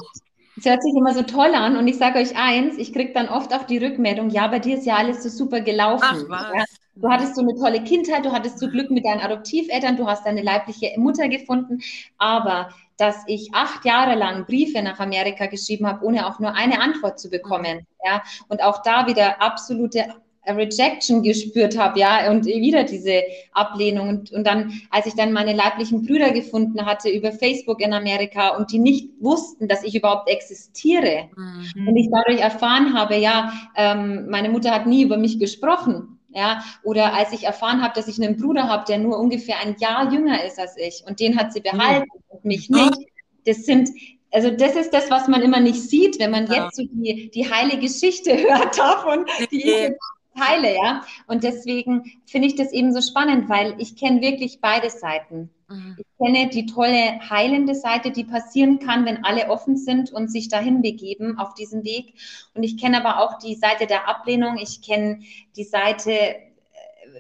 [0.58, 3.30] Es hört sich immer so toll an und ich sage euch eins, ich kriege dann
[3.30, 6.03] oft auch die Rückmeldung, ja, bei dir ist ja alles so super gelaufen.
[6.05, 6.53] Ach was.
[6.53, 10.08] Ja, Du hattest so eine tolle Kindheit, du hattest so Glück mit deinen Adoptiveltern, du
[10.08, 11.80] hast deine leibliche Mutter gefunden,
[12.18, 16.82] aber dass ich acht Jahre lang Briefe nach Amerika geschrieben habe, ohne auch nur eine
[16.82, 20.08] Antwort zu bekommen, ja, und auch da wieder absolute
[20.56, 24.10] Rejection gespürt habe, ja, und wieder diese Ablehnung.
[24.10, 28.56] Und, und dann, als ich dann meine leiblichen Brüder gefunden hatte über Facebook in Amerika
[28.56, 31.88] und die nicht wussten, dass ich überhaupt existiere mhm.
[31.88, 36.64] und ich dadurch erfahren habe, ja, ähm, meine Mutter hat nie über mich gesprochen, ja,
[36.84, 40.12] oder als ich erfahren habe, dass ich einen Bruder habe, der nur ungefähr ein Jahr
[40.12, 42.22] jünger ist als ich und den hat sie behalten mhm.
[42.30, 42.98] und mich nicht.
[43.45, 43.89] Das sind
[44.32, 46.66] also das ist das, was man immer nicht sieht, wenn man ja.
[46.66, 49.91] jetzt so die, die heile Geschichte hört davon, die ich
[50.38, 51.03] teile, ja.
[51.27, 55.49] Und deswegen finde ich das eben so spannend, weil ich kenne wirklich beide Seiten.
[55.69, 55.97] Mhm.
[55.97, 60.49] Ich kenne die tolle heilende Seite, die passieren kann, wenn alle offen sind und sich
[60.49, 62.13] dahin begeben auf diesem Weg.
[62.53, 64.57] Und ich kenne aber auch die Seite der Ablehnung.
[64.57, 65.19] Ich kenne
[65.55, 66.38] die Seite, äh,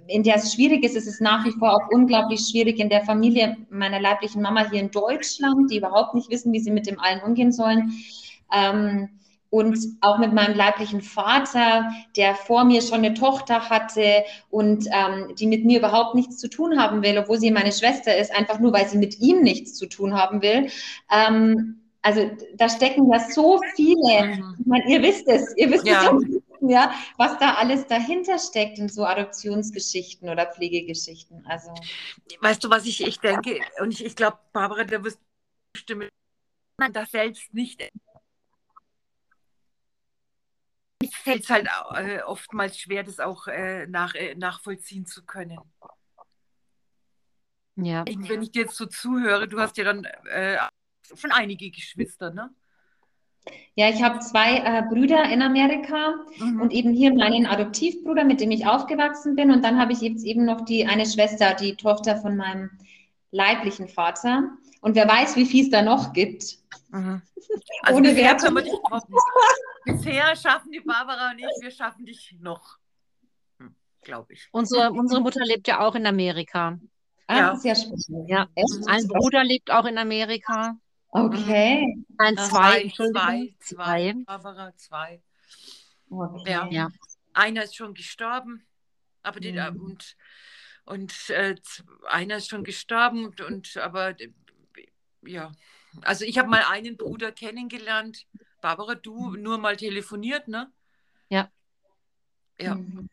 [0.07, 0.95] in der es schwierig ist.
[0.95, 4.79] Es ist nach wie vor auch unglaublich schwierig in der Familie meiner leiblichen Mama hier
[4.79, 7.91] in Deutschland, die überhaupt nicht wissen, wie sie mit dem allen umgehen sollen.
[8.53, 9.09] Ähm,
[9.49, 15.35] und auch mit meinem leiblichen Vater, der vor mir schon eine Tochter hatte und ähm,
[15.35, 18.59] die mit mir überhaupt nichts zu tun haben will, obwohl sie meine Schwester ist, einfach
[18.59, 20.69] nur weil sie mit ihm nichts zu tun haben will.
[21.11, 24.55] Ähm, also da stecken ja so viele, mhm.
[24.59, 26.11] ich meine, ihr wisst es, ihr wisst ja.
[26.15, 31.45] es ja, was da alles dahinter steckt in so Adoptionsgeschichten oder Pflegegeschichten.
[31.45, 31.73] Also
[32.41, 35.23] weißt du, was ich, ich denke, und ich, ich glaube, Barbara, da wirst du
[35.73, 36.11] bestimmt
[36.93, 37.81] das selbst nicht
[41.11, 45.59] fällt es halt äh, oftmals schwer, das auch äh, nach, äh, nachvollziehen zu können.
[47.75, 48.03] Ja.
[48.05, 50.57] Wenn ich dir jetzt so zuhöre, du hast ja dann äh,
[51.15, 52.49] schon einige Geschwister, ne?
[53.75, 56.59] Ja, ich habe zwei äh, Brüder in Amerika mhm.
[56.59, 59.51] und eben hier meinen Adoptivbruder, mit dem ich aufgewachsen bin.
[59.51, 62.71] Und dann habe ich jetzt eben noch die eine Schwester, die Tochter von meinem
[63.31, 64.51] leiblichen Vater.
[64.81, 66.57] Und wer weiß, wie viel es da noch gibt.
[66.89, 67.21] Mhm.
[67.83, 68.73] Also Ohne bisher, können wir dich
[69.85, 72.77] bisher schaffen die Barbara und ich, wir schaffen dich noch.
[73.59, 74.49] Hm, Glaube ich.
[74.51, 76.77] Unsere, unsere Mutter lebt ja auch in Amerika.
[77.27, 77.55] Ah, ja.
[77.55, 78.05] sehr spannend.
[78.27, 78.47] Ja.
[78.87, 80.77] Ein Bruder lebt auch in Amerika.
[81.09, 82.03] Okay.
[82.17, 85.21] Ein zwei, zwei, zwei, Barbara, zwei.
[86.09, 86.51] Okay.
[86.51, 86.67] Ja.
[86.69, 86.89] ja.
[87.33, 88.65] Einer ist schon gestorben,
[89.23, 89.81] aber die, mhm.
[89.81, 90.15] und
[90.87, 91.55] und äh,
[92.07, 94.15] einer ist schon gestorben und, und aber
[95.25, 95.51] ja,
[96.01, 98.25] also ich habe mal einen Bruder kennengelernt.
[98.61, 100.71] Barbara, du nur mal telefoniert, ne?
[101.29, 101.49] Ja.
[102.59, 102.75] Ja.
[102.75, 103.09] Mhm.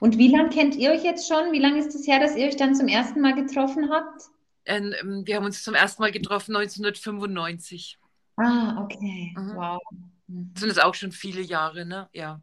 [0.00, 1.52] Und wie lange kennt ihr euch jetzt schon?
[1.52, 4.22] Wie lange ist es das her, dass ihr euch dann zum ersten Mal getroffen habt?
[4.64, 7.98] Ähm, wir haben uns zum ersten Mal getroffen 1995.
[8.36, 9.34] Ah, okay.
[9.36, 9.54] Mhm.
[9.54, 9.80] Wow.
[10.26, 12.08] Das sind es auch schon viele Jahre, ne?
[12.12, 12.40] Ja.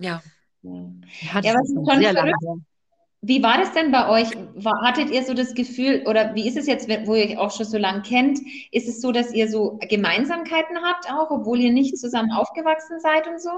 [0.00, 0.22] ja.
[0.62, 2.64] Ja, ja was ist schon verrückt.
[3.22, 4.30] Wie war das denn bei euch?
[4.54, 7.54] War, hattet ihr so das Gefühl, oder wie ist es jetzt, wo ihr euch auch
[7.54, 8.40] schon so lange kennt?
[8.72, 13.28] Ist es so, dass ihr so Gemeinsamkeiten habt, auch obwohl ihr nicht zusammen aufgewachsen seid
[13.28, 13.50] und so?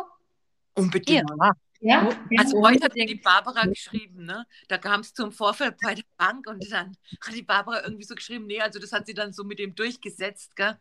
[0.74, 1.30] Unbedingt.
[1.38, 1.52] Ja.
[1.82, 2.08] Ja?
[2.38, 4.46] Also heute hat die Barbara geschrieben, ne?
[4.68, 8.14] Da kam es zum Vorfall bei der Bank und dann hat die Barbara irgendwie so
[8.14, 10.78] geschrieben, nee, also das hat sie dann so mit dem durchgesetzt, gell?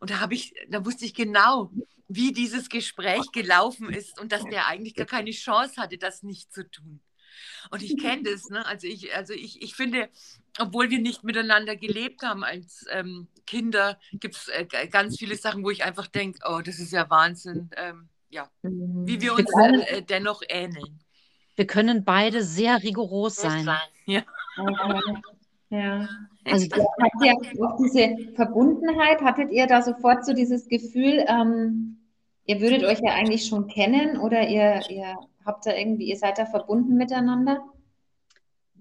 [0.00, 1.70] Und da habe ich, da wusste ich genau,
[2.08, 6.52] wie dieses Gespräch gelaufen ist und dass der eigentlich gar keine Chance hatte, das nicht
[6.52, 7.00] zu tun.
[7.70, 8.64] Und ich kenne das, ne?
[8.66, 10.08] Also ich, also ich, ich finde,
[10.58, 15.64] obwohl wir nicht miteinander gelebt haben als ähm, Kinder, gibt es äh, ganz viele Sachen,
[15.64, 19.50] wo ich einfach denke, oh, das ist ja Wahnsinn, ähm, ja, wie wir uns
[19.88, 21.00] äh, dennoch ähneln.
[21.56, 23.68] Wir können beide sehr rigoros sein.
[24.06, 24.24] Ja.
[25.70, 26.08] Ja.
[26.50, 26.66] Also
[27.02, 31.98] habt ihr auch diese Verbundenheit, hattet ihr da sofort so dieses Gefühl, ähm,
[32.44, 36.38] ihr würdet euch ja eigentlich schon kennen oder ihr, ihr habt da irgendwie, ihr seid
[36.38, 37.64] da verbunden miteinander?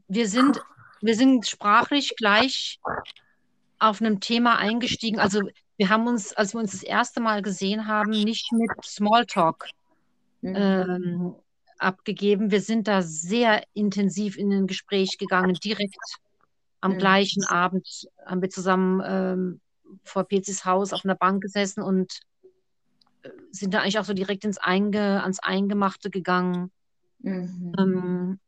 [0.07, 0.61] Wir sind,
[1.01, 2.80] wir sind sprachlich gleich
[3.80, 5.20] auf einem Thema eingestiegen.
[5.20, 5.41] Also
[5.78, 9.68] wir haben uns, als wir uns das erste Mal gesehen haben, nicht mit Smalltalk
[10.41, 10.55] mhm.
[10.55, 11.36] ähm,
[11.78, 12.51] abgegeben.
[12.51, 15.97] Wir sind da sehr intensiv in ein Gespräch gegangen, direkt
[16.86, 16.97] am mhm.
[16.99, 19.61] gleichen Abend haben wir zusammen ähm,
[20.03, 22.19] vor Pezis Haus auf einer Bank gesessen und
[23.23, 26.71] äh, sind da eigentlich auch so direkt ins Einge, ans Eingemachte gegangen.
[27.19, 27.73] Mhm.
[27.79, 28.39] Ähm,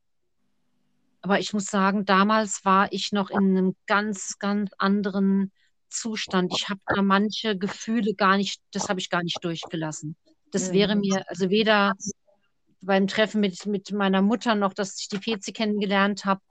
[1.21, 5.51] aber ich muss sagen, damals war ich noch in einem ganz, ganz anderen
[5.89, 6.53] Zustand.
[6.55, 10.15] Ich habe da manche Gefühle gar nicht, das habe ich gar nicht durchgelassen.
[10.51, 10.73] Das mhm.
[10.73, 11.95] wäre mir, also weder
[12.81, 16.41] beim Treffen mit, mit meiner Mutter noch, dass ich die Pezi kennengelernt habe,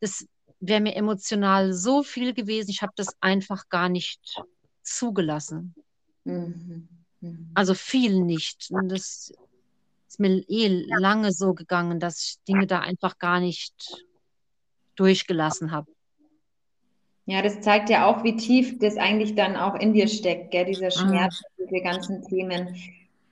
[0.00, 0.26] das
[0.68, 4.20] wäre mir emotional so viel gewesen, ich habe das einfach gar nicht
[4.82, 5.74] zugelassen.
[6.24, 6.88] Mhm.
[7.20, 7.50] Mhm.
[7.54, 8.70] Also viel nicht.
[8.70, 9.32] Und das,
[10.08, 13.74] ist mir eh lange so gegangen, dass ich Dinge da einfach gar nicht
[14.94, 15.90] durchgelassen habe.
[17.26, 20.64] Ja, das zeigt ja auch, wie tief das eigentlich dann auch in dir steckt, gell?
[20.64, 21.08] dieser Mhm.
[21.08, 22.74] Schmerz, diese ganzen Themen.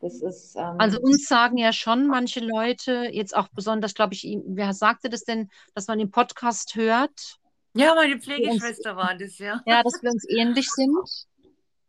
[0.04, 4.24] Das ist, ähm, Also uns sagen ja schon manche Leute, jetzt auch besonders, glaube ich,
[4.24, 7.38] ihm- wer sagte das denn, dass man den Podcast hört,
[7.74, 9.62] Ja, meine Pflegeschwester war das, ja.
[9.64, 10.94] ja, dass wir uns ähnlich sind.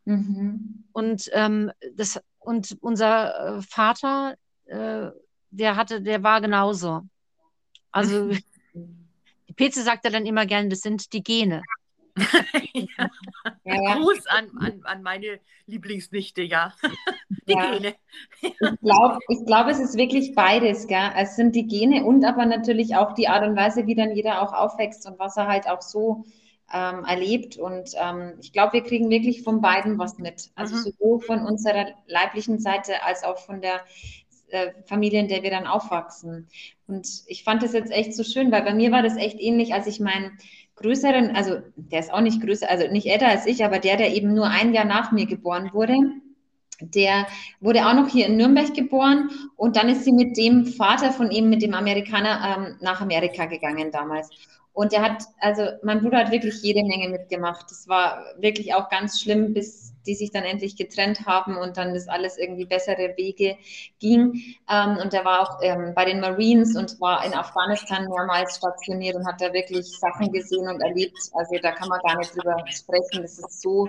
[0.06, 0.84] mhm.
[0.92, 5.08] Und, ähm, das, und unser äh, Vater, äh,
[5.50, 7.02] der hatte, der war genauso.
[7.92, 8.30] Also
[8.74, 11.60] die Peze sagt ja dann immer gerne, das sind die Gene.
[12.74, 13.10] ja.
[13.64, 13.94] ja.
[13.94, 16.74] Gruß an, an, an meine Lieblingsnichte, ja.
[17.48, 17.54] Die.
[17.54, 17.94] Gene.
[18.40, 21.12] Ich glaube, ich glaub, es ist wirklich beides, gell?
[21.16, 24.42] Es sind die Gene und aber natürlich auch die Art und Weise, wie dann jeder
[24.42, 26.24] auch aufwächst und was er halt auch so
[26.72, 27.56] ähm, erlebt.
[27.56, 30.50] Und ähm, ich glaube, wir kriegen wirklich von beiden was mit.
[30.54, 30.80] Also Mhm.
[30.80, 33.84] sowohl von unserer leiblichen Seite als auch von der
[34.48, 36.48] äh, Familie, in der wir dann aufwachsen.
[36.86, 39.74] Und ich fand das jetzt echt so schön, weil bei mir war das echt ähnlich,
[39.74, 40.38] als ich meinen
[40.76, 44.14] größeren, also der ist auch nicht größer, also nicht älter als ich, aber der, der
[44.14, 45.96] eben nur ein Jahr nach mir geboren wurde,
[46.80, 47.26] der
[47.60, 51.30] wurde auch noch hier in Nürnberg geboren und dann ist sie mit dem Vater von
[51.30, 54.30] ihm, mit dem Amerikaner, ähm, nach Amerika gegangen damals.
[54.72, 57.64] Und der hat, also mein Bruder hat wirklich jede Menge mitgemacht.
[57.70, 61.94] Das war wirklich auch ganz schlimm, bis die sich dann endlich getrennt haben und dann
[61.94, 63.56] das alles irgendwie bessere Wege
[63.98, 64.56] ging.
[64.70, 69.16] Ähm, und er war auch ähm, bei den Marines und war in Afghanistan mehrmals stationiert
[69.16, 71.18] und hat da wirklich Sachen gesehen und erlebt.
[71.34, 73.22] Also da kann man gar nicht drüber sprechen.
[73.22, 73.88] Das ist so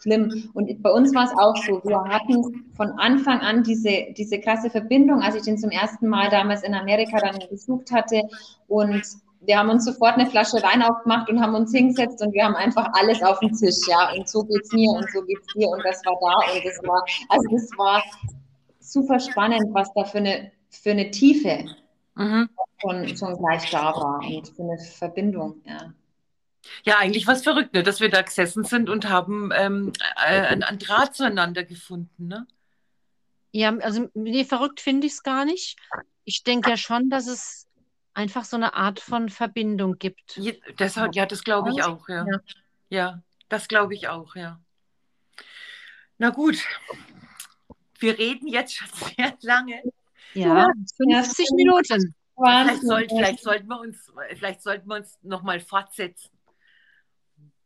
[0.00, 0.50] schlimm.
[0.54, 1.82] Und bei uns war es auch so.
[1.88, 6.28] Wir hatten von Anfang an diese, diese krasse Verbindung, als ich den zum ersten Mal
[6.30, 8.22] damals in Amerika dann besucht hatte.
[8.68, 9.02] Und
[9.40, 12.56] wir haben uns sofort eine Flasche Wein aufgemacht und haben uns hingesetzt und wir haben
[12.56, 14.12] einfach alles auf den Tisch, ja.
[14.12, 17.04] Und so geht's mir und so geht's dir und das war da und das war,
[17.28, 18.02] also das war
[18.80, 21.66] super spannend, was da für eine, für eine Tiefe
[22.18, 22.48] Mhm.
[22.80, 25.94] schon, schon gleich da war und für eine Verbindung, ja.
[26.84, 27.82] Ja, eigentlich was verrückt, ne?
[27.82, 32.26] dass wir da gesessen sind und haben ähm, äh, einen, einen Draht zueinander gefunden.
[32.26, 32.46] Ne?
[33.52, 35.78] Ja, also nee, verrückt finde ich es gar nicht.
[36.24, 37.67] Ich denke ja schon, dass es
[38.18, 40.36] einfach so eine Art von Verbindung gibt.
[40.36, 42.26] Ja, das, ja, das glaube ich auch, ja.
[42.26, 42.40] Ja.
[42.90, 44.60] Ja, das glaube ich auch, ja.
[46.18, 46.58] Na gut,
[48.00, 49.82] wir reden jetzt schon sehr lange.
[50.34, 50.66] Ja,
[50.98, 51.56] Ja, 50 stimmt.
[51.56, 52.14] Minuten.
[52.36, 56.30] Vielleicht, soll, vielleicht, sollten wir uns, vielleicht sollten wir uns nochmal fortsetzen.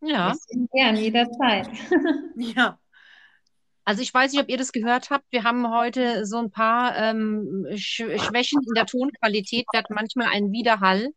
[0.00, 0.34] Ja,
[0.72, 1.68] Gern, jederzeit.
[2.36, 2.78] Ja.
[3.84, 5.24] Also ich weiß nicht, ob ihr das gehört habt.
[5.30, 9.66] Wir haben heute so ein paar ähm, Sch Schwächen in der Tonqualität.
[9.72, 11.08] Wir hatten manchmal einen Widerhall,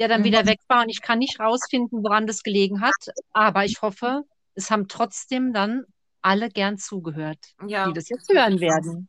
[0.00, 0.24] der dann Mhm.
[0.24, 2.94] wieder weg war und ich kann nicht rausfinden, woran das gelegen hat.
[3.32, 4.22] Aber ich hoffe,
[4.54, 5.84] es haben trotzdem dann
[6.22, 7.86] alle gern zugehört, ja.
[7.86, 9.08] die das jetzt hören werden.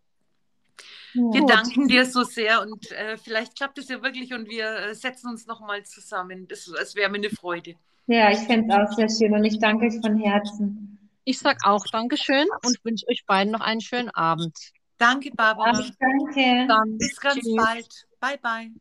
[1.13, 1.49] Wir Gut.
[1.49, 5.29] danken dir so sehr und äh, vielleicht klappt es ja wirklich und wir äh, setzen
[5.29, 6.47] uns nochmal zusammen.
[6.47, 7.73] Das, das wäre mir eine Freude.
[8.05, 10.96] Ja, ich fände es auch sehr schön und ich danke euch von Herzen.
[11.29, 14.57] Ich sag auch Dankeschön und wünsche euch beiden noch einen schönen Abend.
[14.97, 15.73] Danke, Barbara.
[15.99, 16.65] Danke.
[16.69, 17.55] Dann Bis ganz tschüss.
[17.57, 18.07] bald.
[18.21, 18.71] Bye, bye.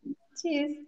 [0.40, 0.86] Tschüss.